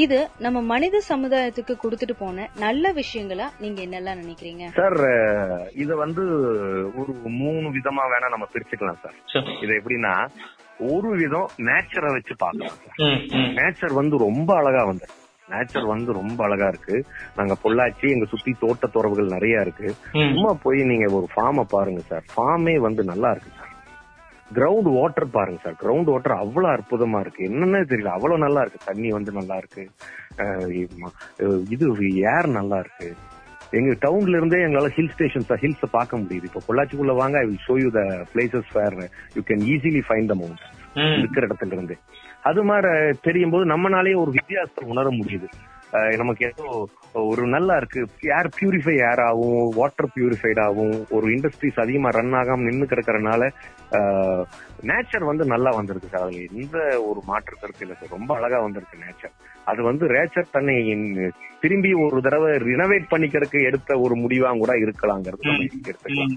இது 0.00 0.18
நம்ம 0.38 0.58
மனித 0.68 0.96
சமுதாயத்துக்கு 1.08 1.74
கொடுத்துட்டு 1.76 2.14
போன 2.18 2.46
நல்ல 2.56 2.92
விஷயங்களா 2.92 3.46
நீங்க 3.58 3.80
என்னெல்லாம் 3.82 4.20
நினைக்கிறீங்க 4.20 4.66
சார் 4.72 4.98
இத 5.82 5.94
வந்து 5.96 6.22
ஒரு 7.00 7.12
மூணு 7.40 7.66
விதமா 7.76 8.04
வேணா 8.12 8.28
நம்ம 8.30 8.48
பிரிச்சுக்கலாம் 8.52 9.02
சார். 9.02 9.16
இது 9.60 9.72
எப்படின்னா 9.80 10.14
ஒரு 10.88 11.10
விதம் 11.18 11.50
நேச்சரை 11.66 12.12
வச்சு 12.12 12.36
பார்க்கலாம் 12.36 12.78
சார் 12.78 13.02
ம். 13.06 13.18
ம். 13.36 13.50
நேச்சர் 13.58 13.98
வந்து 13.98 14.18
ரொம்ப 14.24 14.50
அழகா 14.56 14.84
வந்து 14.84 15.08
நேச்சர் 15.48 15.86
வந்து 15.88 16.10
ரொம்ப 16.12 16.38
அழகா 16.46 16.68
இருக்கு 16.68 16.96
நாங்க 17.36 17.54
பொள்ளாச்சி 17.62 18.06
எங்க 18.10 18.26
சுத்தி 18.26 18.52
தோட்டத்துறவுகள் 18.60 19.34
நிறைய 19.34 19.64
இருக்கு. 19.64 19.88
சும்மா 20.28 20.52
போய் 20.62 20.80
நீங்க 20.84 21.08
ஒரு 21.12 21.28
ஃபார்ம 21.32 21.66
பாருங்க 21.70 22.02
சார் 22.08 22.24
ஃபார்மே 22.32 22.76
வந்து 22.80 23.04
நல்லா 23.04 23.30
இருக்கு 23.30 23.52
சார் 23.52 23.71
கிரவுண்ட் 24.54 24.88
வாட்டர் 24.98 25.30
பாருங்க 25.30 25.60
சார் 25.64 25.76
கிரவுண்ட் 25.82 26.10
வாட்டர் 26.12 26.32
அவ்வளவு 26.32 26.74
அற்புதமா 26.74 27.20
இருக்கு. 27.20 27.42
என்னன்னே 27.50 27.80
தெரியல. 27.92 28.10
அவ்வளவு 28.16 28.40
நல்லா 28.44 28.60
இருக்கு. 28.60 28.80
தண்ணி 28.84 29.10
வந்து 29.16 29.32
நல்லா 29.32 29.56
இருக்கு. 29.62 29.84
இது 31.74 31.86
ஏர் 32.34 32.48
நல்லா 32.58 32.78
இருக்கு. 32.84 33.08
எங்க 33.78 33.92
டவுன்ல 34.06 34.36
இருந்தே 34.36 34.58
எங்களால 34.66 34.88
ஹில் 34.96 35.12
ஸ்டேஷன்ஸ் 35.16 35.52
ஹில்ஸ் 35.64 35.84
பார்க்க 35.90 36.18
முடியுது. 36.18 36.46
இப்போ 36.48 36.60
பொள்ளாச்சிக்குள்ள 36.68 37.14
வாங்க 37.20 37.38
I 37.38 37.46
will 37.50 37.64
show 37.68 37.74
you 37.82 37.90
the 37.90 38.00
places 38.34 38.70
where 38.78 38.96
you 39.34 39.42
can 39.50 39.64
easily 39.74 40.02
find 40.08 40.30
the 40.32 40.34
mount 40.34 40.64
hmm. 40.94 41.14
இருக்கிற 41.18 41.46
இடத்துல 41.46 41.72
இருந்து. 41.76 41.96
அது 42.42 42.60
மாதிரி 42.70 43.18
தெரியும் 43.22 43.50
போது 43.50 43.64
நம்மனாலே 43.72 44.12
ஒரு 44.22 44.30
வித்தியாசத்தை 44.30 44.88
உணர 44.88 45.10
முடியுது. 45.10 45.48
நமக்கு 46.20 46.42
ஏதோ 46.50 46.66
ஒரு 47.30 47.42
நல்லா 47.54 47.74
இருக்கு. 47.80 48.00
ஏர் 48.36 48.48
பியூரிஃபை 48.58 48.94
ஏர் 49.08 49.22
ஆகும் 49.28 49.58
வாட்டர் 49.78 50.12
பியூரிஃபைட் 50.14 50.60
ஆகும் 50.66 50.94
ஒரு 51.16 51.26
இண்டஸ்ட்ரீஸ் 51.34 51.82
அதிகமா 51.84 52.10
ரன் 52.16 52.36
ஆகாம 52.40 52.66
நின்னு 52.68 52.86
கிடக்கறனால 52.92 53.48
நேச்சர் 54.90 55.30
வந்து 55.30 55.44
நல்லா 55.52 55.70
வந்திருக்கு 55.78 56.12
சார். 56.12 56.24
அதுல 56.26 56.46
எந்த 56.60 56.78
ஒரு 57.08 57.20
மாற்று 57.30 57.54
கருத்து 57.60 57.84
இல்லை 57.86 57.96
சார். 57.98 58.14
ரொம்ப 58.16 58.30
அழகா 58.38 58.60
வந்திருக்கு 58.66 59.02
நேச்சர் 59.04 59.34
அது 59.70 59.80
வந்து 59.88 60.04
நேச்சர் 60.16 60.52
தன்னை 60.56 60.76
திரும்பி 61.62 61.90
ஒரு 62.04 62.20
தடவை 62.26 62.50
ரினோவேட் 62.68 63.12
பண்ணிக்கிறதுக்கு 63.12 63.60
எடுத்த 63.68 63.98
ஒரு 64.04 64.14
முடிவா 64.22 64.50
கூட 64.62 64.72
இருக்கலாங்கிறது 64.84 65.52
எடுத்துக்கலாம். 65.90 66.34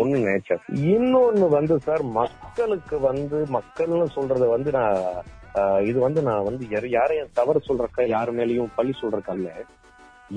ஒண்ணு 0.00 0.18
நேச்சர் 0.28 0.64
இன்னொன்னு 0.94 1.48
வந்து 1.58 1.76
சார் 1.86 2.04
மக்களுக்கு 2.20 2.98
வந்து 3.10 3.40
மக்கள்னு 3.58 4.08
சொல்றத 4.16 4.48
வந்து 4.56 4.72
நான் 4.78 5.00
இது 5.84 5.98
வந்து 6.00 6.20
நான் 6.22 6.44
வந்து 6.44 6.64
யார- 6.70 6.90
யாரையும் 6.90 7.34
தவறு 7.34 7.60
சொல்றக்க 7.66 8.08
யாரு 8.08 8.32
மேலயும் 8.32 8.74
பழி 8.74 8.92
சொல்றக்கல்ல 9.00 9.50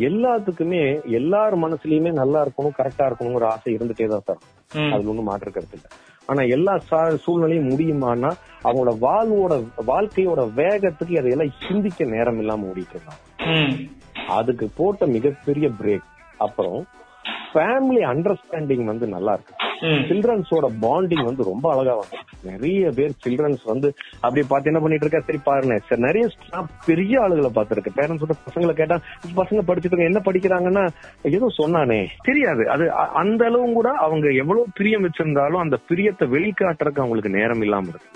எல்லாத்துக்குமே 0.03 0.81
எல்லார் 1.11 1.55
மனசுலயுமே 1.57 2.11
நல்லா 2.13 2.39
இருக்கணும் 2.43 2.77
கரெக்டா 2.77 3.05
இருக்கணுங்கிற 3.07 3.45
ஆசை 3.51 3.75
இருந்துட்டே 3.77 4.07
தான் 4.07 4.25
சார். 4.25 4.41
அதுல 4.91 5.09
ஒண்ணும் 5.09 5.27
மாற்று 5.27 5.51
கருத்து 5.51 5.77
இல்ல. 5.77 5.87
ஆனா 6.29 6.41
எல்லா 6.49 6.73
சூழ்நிலையும் 7.23 7.69
முடியுமான்னா 7.69 8.31
அவங்களோட 8.63 8.93
வாழ்வோட 9.01 9.53
வாழ்க்கையோட 9.87 10.41
வேகத்துக்கு 10.55 11.19
அதையெல்லாம் 11.19 11.53
சிந்திக்க 11.63 12.05
நேரம் 12.05 12.39
இல்லாம 12.39 12.67
ஓடிட்டு 12.67 12.95
இருக்காங்க 12.95 13.23
ம். 13.53 13.73
அதுக்கு 14.37 14.67
போட்ட 14.75 15.05
மிகப்பெரிய 15.07 15.67
பிரேக் 15.79 16.07
அப்புறம் 16.39 16.79
ஃபேமிலி 17.51 18.01
அண்டர்ஸ்டாண்டிங் 18.11 18.85
வந்து 18.91 19.07
நல்லா 19.07 19.33
இருக்கு. 19.37 19.53
சில்ட்ரன்ஸோட 20.09 20.67
பாண்டிங் 20.83 21.23
வந்து 21.23 21.43
ரொம்ப 21.49 21.65
அழகா 21.73 21.93
வந்து 22.01 22.19
நிறைய 22.49 22.89
பேர் 22.97 23.13
சில்ட்ரன்ஸ் 23.23 23.63
வந்து 23.71 23.89
அப்படி 24.19 24.41
பார்த்து 24.47 24.69
என்ன 24.71 24.79
பண்ணிட்டு 24.83 25.05
இருக்கா? 25.05 25.21
சரி 25.27 25.39
பாருங்க 25.49 25.75
சார் 25.89 26.05
நிறைய 26.07 26.25
பெரிய 26.85 27.19
ஆளுகளை 27.23 27.51
பார்த்திருக்கேன் 27.57 27.97
பேரண்ட்ஸோட 27.99 28.35
பசங்களை 28.47 28.73
கேட்டா 28.79 28.97
பசங்க 29.39 29.61
படிச்சுட்டு 29.69 30.09
என்ன 30.09 30.21
படிக்கிறாங்கன்னா 30.25 30.85
ஏதோ 31.35 31.49
சொன்னானே. 31.59 31.99
தெரியாது. 32.23 32.63
அது 32.75 32.85
அந்த 33.23 33.43
அளவும் 33.45 33.77
கூட 33.79 33.91
அவங்க 34.07 34.27
எவ்வளவு 34.43 34.73
பிரியம் 34.79 35.05
வச்சிருந்தாலும் 35.07 35.63
அந்த 35.65 35.79
பிரியத்தை 35.89 36.27
வெளிக்காட்டுறதுக்கு 36.35 37.03
அவங்களுக்கு 37.03 37.37
நேரம் 37.39 37.63
இல்லாம 37.67 37.91
இருக்கு. 37.93 38.09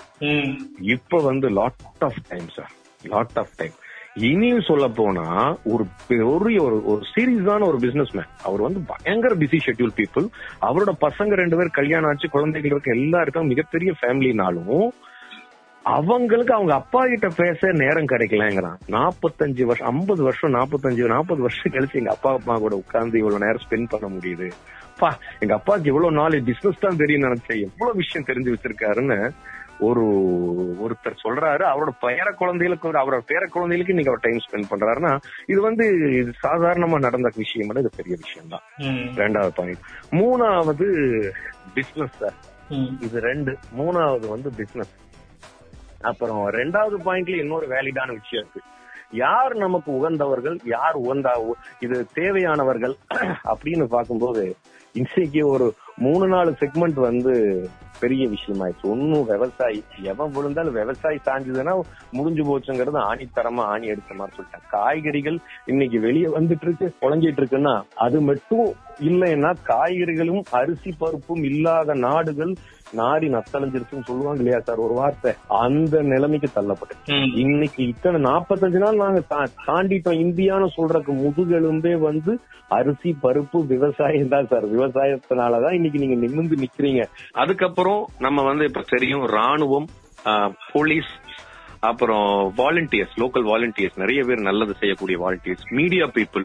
இப்ப 0.96 1.22
வந்து 1.30 1.48
lot 1.60 1.80
of 2.08 2.20
time 2.28 2.48
sir 2.56 2.72
lot 3.14 3.38
of 3.42 3.56
time 3.56 3.76
இனியும் 4.14 4.60
சொல்ல 4.60 4.88
போனா 4.88 5.56
ஒரு 5.64 5.84
பெரிய 6.08 6.62
ஒரு 6.62 6.84
ஒரு 6.84 7.02
சீரியஸான 7.16 7.66
ஒரு 7.66 7.78
பிசினஸ் 7.78 8.14
மேன் 8.14 8.26
அவர் 8.42 8.60
வந்து 8.60 8.80
பயங்கர 8.80 9.34
பிஸி 9.34 9.58
ஷெட்யூல் 9.66 9.96
பீப்புள் 9.96 10.26
அவரோட 10.60 10.92
பசங்க 11.00 11.28
ரெண்டு 11.28 11.56
பேர் 11.56 11.70
கல்யாணம் 11.70 12.08
ஆச்சு 12.08 12.28
குழந்தைகள் 12.28 12.70
இருக்க 12.70 12.92
எல்லாருக்கும் 12.92 13.46
மிகப்பெரிய 13.46 13.92
ஃபேமிலினாலும் 14.00 14.88
அவங்களுக்கு 15.84 16.54
அவங்க 16.54 16.74
அப்பா 16.74 17.06
கிட்ட 17.06 17.28
பேச 17.28 17.72
நேரம் 17.72 18.06
கிடைக்கலங்கிறான். 18.06 18.76
நாற்பத்தஞ்சு 18.88 19.62
வருஷம் 19.64 19.88
ஐம்பது 19.88 20.22
வருஷம் 20.22 20.54
நாற்பத்தஞ்சு 20.54 21.06
நாற்பது 21.06 21.40
வருஷம் 21.40 21.72
கழிச்சு 21.72 21.92
எங்க 21.92 22.10
அப்பா 22.10 22.32
அம்மா 22.32 22.58
கூட 22.58 22.76
உட்கார்ந்து 22.76 23.18
இவ்வளவு 23.18 23.44
நேரம் 23.44 23.60
ஸ்பெண்ட் 23.70 23.88
பண்ண 23.88 24.16
முடியுது. 24.16 24.50
பா 24.98 25.18
எங்க 25.40 25.54
அப்பாவுக்கு 25.54 25.88
இவ்வளவு 25.88 26.16
நாலேஜ் 26.16 26.44
பிசினஸ் 26.44 26.78
தான் 26.78 26.96
தெரியும் 26.96 27.22
நினைச்சேன். 27.22 27.62
எவ்வளவு 27.62 27.96
விஷயம் 27.96 28.26
தெரிஞ்சு 28.26 28.54
வச்சிருக்காருன்னு 28.54 29.32
ஒரு 29.82 30.04
ஒருத்தர் 30.84 31.22
சொல்றாரு 31.24 31.64
அவரோட 31.70 31.92
பேர 32.02 32.26
குழந்தைகளுக்கு 32.34 32.88
அவரோட 32.92 33.20
பேர 33.30 33.42
குழந்தைகளுக்கு 33.48 33.94
இன்னைக்கு 33.94 34.12
அவர் 34.12 34.24
டைம் 34.26 34.44
ஸ்பெண்ட் 34.46 34.70
பண்றாருன்னா 34.72 35.12
இது 35.46 35.60
வந்து 35.60 35.86
இது 36.20 36.32
சாதாரணமா 36.44 36.98
நடந்த 36.98 37.30
விஷயம் 37.36 37.52
இது 37.76 37.92
பெரிய 37.96 38.16
விஷயம் 38.22 38.52
தான். 38.54 38.64
ரெண்டாவது 39.22 39.54
பாயிண்ட் 39.54 39.84
மூணாவது 40.12 40.88
பிசினஸ் 41.74 42.18
சார். 42.18 42.38
இது 43.06 43.20
ரெண்டு. 43.28 43.52
மூணாவது 43.78 44.26
வந்து 44.28 44.50
பிசினஸ் 44.56 44.94
அப்புறம் 46.10 46.42
ரெண்டாவது 46.52 46.96
பாயிண்ட்ல 47.06 47.42
இன்னொரு 47.42 47.66
வேலிடான 47.68 48.10
விஷயம் 48.14 48.44
இருக்கு. 48.44 48.62
யார் 49.20 49.54
நமக்கு 49.56 49.90
உகந்தவர்கள் 49.92 50.56
யார் 50.66 50.96
உகந்தா 51.00 51.32
இது 51.80 51.96
தேவையானவர்கள் 52.14 52.94
அப்படின்னு 53.52 53.86
பார்க்கும்போது 53.88 54.42
இன்னைக்கு 54.94 55.42
ஒரு 55.48 55.66
மூணு 56.04 56.26
நாலு 56.28 56.50
செக்மெண்ட் 56.60 56.98
வந்து 57.00 57.32
பெரிய 58.00 58.22
விஷயமாயிடுச்சு. 58.28 58.86
ஒன்னும் 58.92 59.26
விவசாயி 59.26 59.80
எவன் 60.12 60.32
விழுந்தாலும் 60.34 60.76
விவசாயி 60.78 61.18
சாஞ்சதுன்னா 61.26 61.74
முடிஞ்சு 62.10 62.42
போச்சுங்கிறது 62.48 62.98
ஆணித்தரமா 63.10 63.64
ஆணி 63.72 63.86
எடுத்த 63.86 64.14
மாதிரி 64.14 64.36
சொல்லிட்டேன் 64.36 64.66
காய்கறிகள் 64.70 65.36
இன்னைக்கு 65.66 66.00
வெளியே 66.00 66.28
வந்துட்டு 66.36 66.66
இருக்கு 66.66 66.86
குழஞ்சிட்டு 67.02 67.40
இருக்குன்னா 67.42 67.74
அது 67.98 68.20
மட்டும் 68.20 68.66
இல்லைன்னா 69.00 69.54
காய்கறிகளும் 69.66 70.42
அரிசி 70.50 70.92
பருப்பும் 70.98 71.42
இல்லாத 71.42 71.94
நாடுகள் 71.94 72.54
நாடி 72.92 73.28
நத்தலைஞ்சிருச்சுன்னு 73.28 74.04
சொல்லுவாங்க 74.04 74.36
இல்லையா 74.36 74.60
சார்? 74.60 74.76
ஒரு 74.76 74.94
வார்த்தை. 74.94 75.32
அந்த 75.48 76.02
நிலைமைக்கு 76.02 76.48
தள்ளப்பட்டு. 76.54 77.36
இன்னைக்கு 77.36 77.86
இத்தனை 77.86 78.22
நாற்பத்தஞ்சு 78.22 78.78
நாள் 78.78 78.96
நாங்க 78.96 79.22
தாண்டிட்டோம். 79.66 80.20
இந்தியான்னு 80.24 80.68
சொல்றதுக்கு 80.76 81.12
முதுகெலும்பே 81.24 81.98
வந்து 81.98 82.38
அரிசி 82.68 83.16
பருப்பு 83.22 83.66
விவசாயம் 83.66 84.28
தான் 84.28 84.46
சார். 84.46 84.76
விவசாயத்தினாலதான் 84.76 85.72
இன்னைக்கு 85.72 85.98
நீங்க 85.98 86.14
நிமிர்ந்து 86.14 86.56
நிக்கிறீங்க. 86.56 87.04
அதுக்கப்புறம் 87.32 88.08
நம்ம 88.18 88.42
வந்து 88.42 88.64
இப்ப 88.64 88.84
தெரியும் 88.88 89.26
ராணுவம் 89.26 89.88
போலீஸ் 90.72 91.12
அப்புறம் 91.80 92.54
வாலண்டியர்ஸ் 92.56 93.16
லோக்கல் 93.16 93.46
வாலண்டியர்ஸ் 93.46 93.96
நிறைய 93.96 94.22
பேர் 94.22 94.40
நல்லது 94.40 94.74
செய்யக்கூடிய 94.74 95.18
வாலண்டியர்ஸ் 95.18 95.64
மீடியா 95.70 96.06
பீப்புள் 96.06 96.44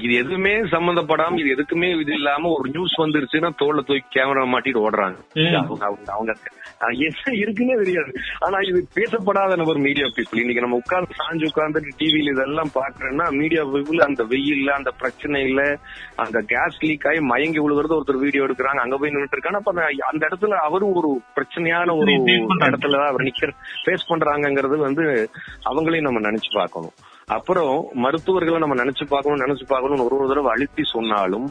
இது 0.00 0.14
எதுவுமே 0.14 0.54
சம்பந்தப்படாம 0.54 1.38
இது 1.38 1.54
எதுக்குமே 1.56 2.00
இது 2.00 2.12
இல்லாம 2.12 2.48
ஒரு 2.48 2.70
நியூஸ் 2.70 3.00
வந்துருச்சுன்னா 3.00 3.50
தோல்ல 3.58 3.84
தூக்கி 3.84 4.20
கேமரா 4.20 4.48
மாட்டிட்டு 4.48 4.80
ஓடுறாங்க. 4.80 5.16
அவங்க 5.56 5.84
அவங்க 5.84 6.12
அவங்க. 6.12 6.32
என்ன 6.78 7.38
இருக்குன்னே 7.38 7.76
தெரியாது. 7.76 8.12
ஆனா 8.40 8.58
இது 8.58 8.88
பேசப்படாத 8.94 9.56
நபர் 9.56 9.76
மீடியா 9.76 10.06
பீப்புள் 10.06 10.36
இன்னைக்கு 10.36 10.60
நம்ம 10.60 10.76
உட்கார்ந்து 10.76 11.14
சாஞ்சு 11.18 11.46
உட்கார்ந்து 11.46 11.82
டிவில 11.98 12.30
இதெல்லாம் 12.30 12.70
பாக்குறேன்னா 12.74 13.30
மீடியா 13.30 13.62
பீப்புள் 13.62 14.00
அந்த 14.00 14.24
வெயில்ல 14.24 14.68
அந்த 14.68 14.92
பிரச்சனையில 15.00 15.76
அந்த 16.16 16.40
கேஸ் 16.46 16.84
லீக் 16.84 17.06
ஆகி 17.06 17.20
மயங்கி 17.20 17.58
விழுகிறது 17.58 18.00
ஒருத்தர் 18.00 18.20
வீடியோ 18.20 18.44
எடுக்கிறாங்க 18.44 18.78
அங்க 18.78 18.96
போய் 18.96 19.10
நின்னுட்டு 19.10 19.36
இருக்காங்க. 19.36 19.58
அப்ப 19.58 19.84
அந்த- 20.10 20.28
இடத்துல 20.30 20.50
அவரும் 20.50 20.92
ஒரு 20.92 21.20
பிரச்சனையான 21.34 21.96
ஒரு. 21.96 22.12
இடத்துல 22.58 23.06
அவர் 23.06 23.20
நிக்கிற 23.20 23.50
ஃபேஸ் 23.86 24.08
பண்றாங்கங்கிறது 24.08 24.76
வந்து 24.76 25.30
அவங்களையும் 25.64 26.00
நம்ம 26.00 26.20
நினைச்சு 26.20 26.50
பார்க்கணும். 26.52 26.92
அப்புறம் 27.28 27.84
மருத்துவர்களை 27.94 28.58
நம்ம 28.58 28.84
நினைச்சு 28.84 29.04
பார்க்கணும் 29.08 29.42
நினைச்சு 29.46 29.64
பார்க்கணும் 29.68 30.04
ஒரு 30.04 30.16
ஒரு 30.16 30.28
தடவை 30.28 30.50
அழுத்தி 30.52 30.82
சொன்னாலும் 30.82 31.46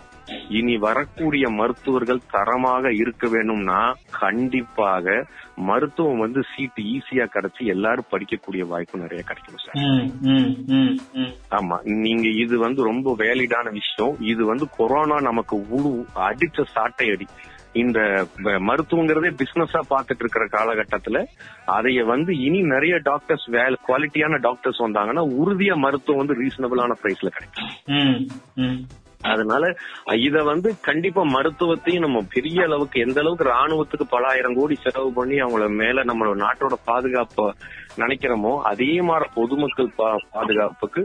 இனி 0.50 0.78
வரக்கூடிய 0.78 1.50
மருத்துவர்கள் 1.50 2.28
தரமாக 2.32 2.92
இருக்க 2.94 3.28
வேணும்னா 3.28 3.94
கண்டிப்பாக 4.10 5.26
மருத்துவம் 5.56 6.18
வந்து 6.18 6.44
சீட்டு 6.56 6.84
ஈஸியா 6.84 7.26
கிடைச்சு 7.34 7.62
எல்லாரும் 7.66 8.10
படிக்கக்கூடிய 8.12 8.68
வாய்ப்பு 8.68 9.00
நிறைய 9.00 9.24
கிடைக்கும் 9.24 9.58
சார். 9.58 9.78
ஆமா 11.50 11.78
நீங்க 11.84 12.28
இது 12.28 12.58
வந்து 12.58 12.84
ரொம்ப 12.84 13.16
வேலிடான 13.18 13.72
விஷயம். 13.72 14.16
இது 14.20 14.46
வந்து 14.46 14.70
கொரோனா 14.78 15.20
நமக்கு 15.20 15.58
உழு 15.58 16.06
அடிச்ச 16.16 16.66
சாட்டை 16.66 17.10
அடி. 17.10 17.28
இந்த 17.74 18.00
மருத்துவங்கிறதே 18.42 19.32
பிசினஸா 19.38 19.82
பார்த்துட்டு 19.90 20.20
இருக்கிற 20.20 20.46
காலகட்டத்துல 20.46 21.18
அதைய 21.68 22.06
வந்து 22.06 22.38
இனி 22.38 22.62
நிறைய 22.62 22.98
டாக்டர்ஸ் 23.04 23.48
வேலை 23.48 23.78
குவாலிட்டியான 23.88 24.40
டாக்டர்ஸ் 24.42 24.82
வந்தாங்கன்னா 24.82 25.24
உறுதியா 25.42 25.76
மருத்துவம் 25.78 26.28
வந்து 26.28 26.40
ரீசனபிளான 26.44 26.96
பிரைஸ்ல 27.04 27.30
கிடைக்கும். 27.30 27.70
அதனால 29.24 29.64
இத 30.16 30.44
வந்து 30.44 30.80
கண்டிப்பா 30.82 31.22
மருத்துவத்தையும் 31.24 32.00
நம்ம 32.00 32.20
பெரிய 32.30 32.64
அளவுக்கு 32.64 33.00
எந்த 33.00 33.20
அளவுக்கு 33.20 33.46
ராணுவத்துக்கு 33.50 34.06
பல 34.10 34.28
ஆயிரம் 34.28 34.56
கோடி 34.56 34.76
செலவு 34.76 35.14
பண்ணி 35.14 35.42
அவங்கள 35.42 35.70
மேல 35.76 36.04
நம்ம 36.04 36.36
நாட்டோட 36.36 36.74
பாதுகாப்ப 36.86 37.48
நினைக்கிறோமோ 37.98 38.62
அதே 38.64 39.02
மாதிரி 39.02 39.30
பொதுமக்கள் 39.34 39.92
பா- 39.98 40.24
பாதுகாப்புக்கு 40.32 41.02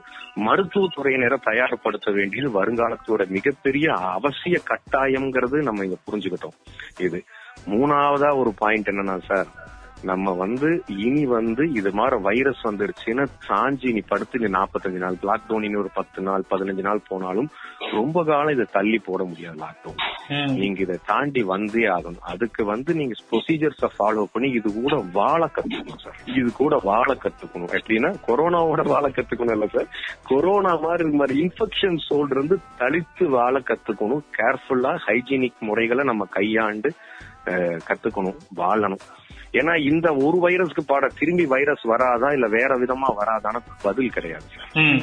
மருத்துவத்துறையினரை 0.47 1.39
தயார்படுத்த 1.45 2.13
வேண்டியது 2.13 2.51
வருங்காலத்தோட 2.51 3.29
மிகப்பெரிய 3.29 3.93
அவசிய 4.15 4.59
கட்டாயம்ங்கிறது 4.65 5.63
நம்ம 5.63 5.85
இங்க 5.85 5.97
புரிஞ்சுக்கிட்டோம். 6.07 6.57
இது 6.99 7.21
மூணாவதா 7.71 8.37
ஒரு 8.37 8.55
பாயிண்ட் 8.59 8.89
என்னன்னா 8.89 9.19
சார் 9.23 9.49
நம்ம 10.11 10.33
வந்து 10.43 10.69
இனி 11.07 11.25
வந்து 11.35 11.65
இது 11.79 11.91
மாதிரி 11.99 12.17
வைரஸ் 12.27 12.63
வந்துருச்சுன்னா 12.69 13.25
சாஞ்சி 13.49 13.89
நீ 13.97 14.01
படுத்து 14.11 14.41
நீ 14.43 14.49
நாற்பத்தஞ்சு 14.57 15.01
நாள் 15.05 15.19
லாக்டவுன் 15.29 15.67
இனி 15.69 15.77
ஒரு 15.83 15.91
பத்து 15.99 16.23
நாள் 16.29 16.45
பதினஞ்சு 16.51 16.85
நாள் 16.87 17.07
போனாலும் 17.09 17.49
ரொம்ப 17.97 18.25
காலம் 18.31 18.55
இதை 18.57 18.67
தள்ளி 18.77 18.99
போட 19.09 19.23
முடியாது 19.31 19.59
லாக்டவுன். 19.65 20.01
நீங்க 20.61 20.81
இதை 20.87 20.97
தாண்டி 21.11 21.43
வந்தே 21.53 21.85
ஆகணும். 21.97 22.25
அதுக்கு 22.33 22.63
வந்து 22.73 22.91
நீங்க 23.01 23.15
ப்ரொசீஜர்ஸ 23.31 23.91
ஃபாலோ 23.97 24.25
பண்ணி 24.33 24.51
இது 24.59 24.69
கூட 24.81 24.97
வாழ 25.19 25.43
கத்துக்கணும் 25.57 26.03
சார் 26.05 26.21
இது 26.41 26.53
கூட 26.61 26.75
வாழ 26.91 27.09
கத்துக்கணும். 27.25 27.73
எப்படின்னா 27.79 28.13
கொரோனாவோட 28.29 28.83
வாழ 28.95 29.05
கத்துக்கணும் 29.17 29.57
இல்ல 29.59 29.69
சார் 29.77 29.91
கொரோனா 30.31 30.75
மாதிரி 30.85 31.09
இது 31.09 31.21
மாதிரி 31.23 31.37
இன்ஃபெக்ஷன்ஸோட 31.45 32.31
இருந்து 32.37 32.59
தளித்து 32.83 33.25
வாழ 33.39 33.55
கத்துக்கணும். 33.71 34.25
கேர்ஃபுல்லா 34.39 34.95
ஹைஜீனிக் 35.09 35.67
முறைகளை 35.71 36.05
நம்ம 36.13 36.25
கையாண்டு 36.39 36.91
கத்துக்கணும் 37.87 38.41
வாழணும். 38.59 39.01
ஏன்னா 39.61 39.73
இந்த 39.91 40.09
ஒரு 40.27 40.37
வைரஸ்க்கு 40.45 40.83
பாட 40.87 41.07
திரும்பி 41.19 41.45
வைரஸ் 41.47 41.85
வராதா 41.93 42.29
இல்ல 42.37 42.47
வேற 42.57 42.71
விதமா 42.83 43.09
வராதான்னு 43.21 43.61
பதில் 43.83 44.15
கிடையாது. 44.15 44.47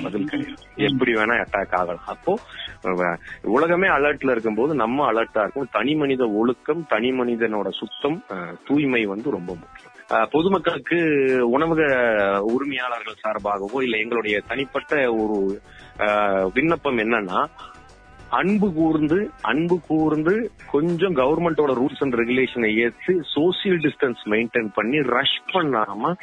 பதில் 0.05 0.29
கிடையாது. 0.31 0.63
எப்படி 0.87 1.11
வேணா 1.19 1.35
அட்டாக் 1.43 1.75
ஆகலாம். 1.79 2.07
அப்போ 2.13 2.33
உலகமே 3.57 3.87
அலர்ட்ல 3.97 4.33
இருக்கும்போது 4.35 4.73
நம்ம 4.83 5.05
அலர்ட்டா 5.11 5.43
இருக்கும். 5.45 5.69
தனி 5.77 5.93
மனித 6.01 6.23
ஒழுக்கம் 6.41 6.83
தனி 6.93 7.11
மனிதனோட 7.19 7.69
சுத்தம் 7.81 8.17
தூய்மை 8.67 9.03
வந்து 9.13 9.29
ரொம்ப 9.37 9.51
முக்கியம். 9.61 9.95
பொதுமக்களுக்கு 10.35 10.97
உணவக 11.55 11.81
உரிமையாளர்கள் 12.53 13.21
சார்பாகவோ 13.23 13.79
இல்ல 13.85 13.97
எங்களுடைய 14.03 14.37
தனிப்பட்ட 14.47 15.01
ஒரு 15.23 15.37
விண்ணப்பம் 16.55 17.01
என்னன்னா 17.03 17.41
அன்பு 18.37 18.73
கூர்ந்து 18.73 19.29
அன்பு 19.41 19.79
கூர்ந்து 19.87 20.51
கொஞ்சம் 20.71 21.15
கவர்மெண்டோட 21.15 21.71
ரூல்ஸ் 21.79 22.01
அண்ட் 22.03 22.13
ரெகுலேஷனை 22.13 22.69
ஏற்று 22.83 23.13
சோசியல் 23.35 23.79
டிஸ்டன்ஸ் 23.85 24.21
மெயின்டைன் 24.25 24.69
பண்ணி 24.73 24.99
ரஷ் 25.01 25.39
பண்ணாம 25.53 26.13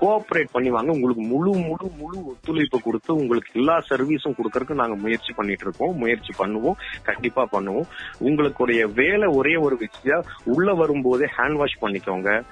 கோஆபரேட் 0.00 0.52
பண்ணி 0.52 0.70
வாங்க. 0.70 0.90
உங்களுக்கு 0.92 1.22
முழு 1.22 1.50
முழு 1.68 1.86
முழு 2.00 2.18
ஒத்துழைப்பு 2.26 2.80
கொடுத்து 2.80 3.14
உங்களுக்கு 3.14 3.52
எல்லா 3.54 3.82
சர்வீஸும் 3.90 4.36
கொடுக்கறதுக்கு 4.38 4.80
நாங்க 4.82 4.96
முயற்சி 4.96 5.32
பண்ணிட்டு 5.32 5.64
இருக்கோம் 5.64 5.96
முயற்சி 5.96 6.32
பண்ணுவோம். 6.38 6.78
கண்டிப்பா 7.02 7.48
பண்ணுவோம். 7.52 7.88
உங்களுடைய 8.18 8.86
வேலை 8.86 9.28
ஒரே 9.28 9.56
ஒரு 9.56 9.76
விஷயம். 9.76 10.24
உள்ள 10.44 10.74
வரும்போதே 10.74 11.28
ஹேண்ட் 11.38 11.52
வாஷ் 11.52 11.82
பண்ணிக்கோங்க. 11.82 12.42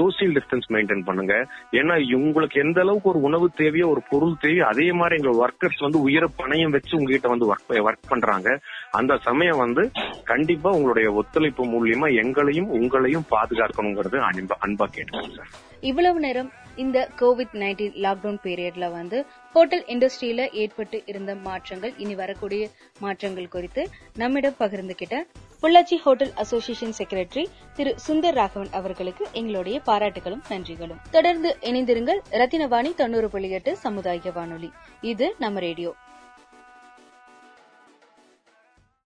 சோசியல் 0.00 0.34
டிஸ்டன்ஸ் 0.38 0.68
மெயின்டைன் 0.74 1.06
பண்ணுங்க. 1.08 1.34
ஏன்னா 1.80 1.96
உங்களுக்கு 2.26 2.58
எந்த 2.64 2.80
அளவுக்கு 2.84 3.12
ஒரு 3.12 3.22
உணவு 3.28 3.46
தேவையோ 3.62 3.88
ஒரு 3.94 4.02
பொருள் 4.12 4.40
தேவையோ 4.44 4.64
அதே 4.72 4.88
மாதிரி 5.00 5.18
எங்க 5.20 5.32
ஒர்க்கர்ஸ் 5.42 5.84
வந்து 5.86 6.00
உயர 6.08 6.24
பணையம் 6.42 6.74
வச்சு 6.76 6.98
உங்ககிட்ட 6.98 7.28
வந்து 7.34 7.48
ஒர்க் 7.52 7.74
ஒர்க் 7.88 8.10
பண்றாங்க. 8.12 8.48
அந்த 9.00 9.12
சமயம் 9.28 9.62
வந்து 9.64 9.84
கண்டிப்பா 10.32 10.70
உங்களுடைய 10.78 11.08
ஒத்துழைப்பு 11.22 11.64
மூலியமா 11.74 12.08
எங்களையும் 12.22 12.70
உங்களையும் 12.78 13.28
பாதுகாக்கணுங்கிறது 13.34 14.18
அன்பா 14.30 14.56
அன்பா 14.66 14.86
கேட்டுக்கோங்க 14.96 15.36
சார். 15.36 15.52
இவ்வளவு 15.90 16.18
நேரம் 16.26 16.50
இந்த 16.82 16.98
கோவிட் 17.20 17.54
நைன்டீன் 17.62 17.96
லாக்டவுன் 18.04 18.40
பீரியட்ல 18.44 18.86
வந்து 18.98 19.18
ஹோட்டல் 19.52 19.84
இண்டஸ்ட்ரியில 19.84 20.52
ஏற்பட்டு 20.52 21.02
இருந்த 21.06 21.34
மாற்றங்கள் 21.34 21.92
இனி 21.96 22.14
வரக்கூடிய 22.14 22.68
மாற்றங்கள் 22.98 23.48
குறித்து 23.48 23.88
நம்மிடம் 24.16 24.54
பகிர்ந்துகிட்ட 24.58 25.16
Pollachi 25.62 25.96
hotel 25.96 26.32
association 26.34 26.94
secretary 26.98 27.44
Thiru 27.76 27.94
Sundar 28.06 28.32
Raghavan 28.32 28.70
அவர்களுக்கு 28.72 29.26
எங்களுடைய 29.32 29.80
பாராட்டுகளும் 29.86 30.44
நன்றிகளும். 30.48 31.00
தொடர்ந்து 31.10 31.56
இணைந்திருங்கள் 31.60 32.20
ரத்தினவாணி 32.30 32.94
தொண்ணூறு 32.94 33.30
புள்ளி 33.30 33.50
எட்டு 33.50 33.76
சமுதாய 33.76 34.32
வானொலி. 34.34 34.70
இது 35.00 35.34
நம்ம 35.38 35.60
ரேடியோ. 35.60 35.94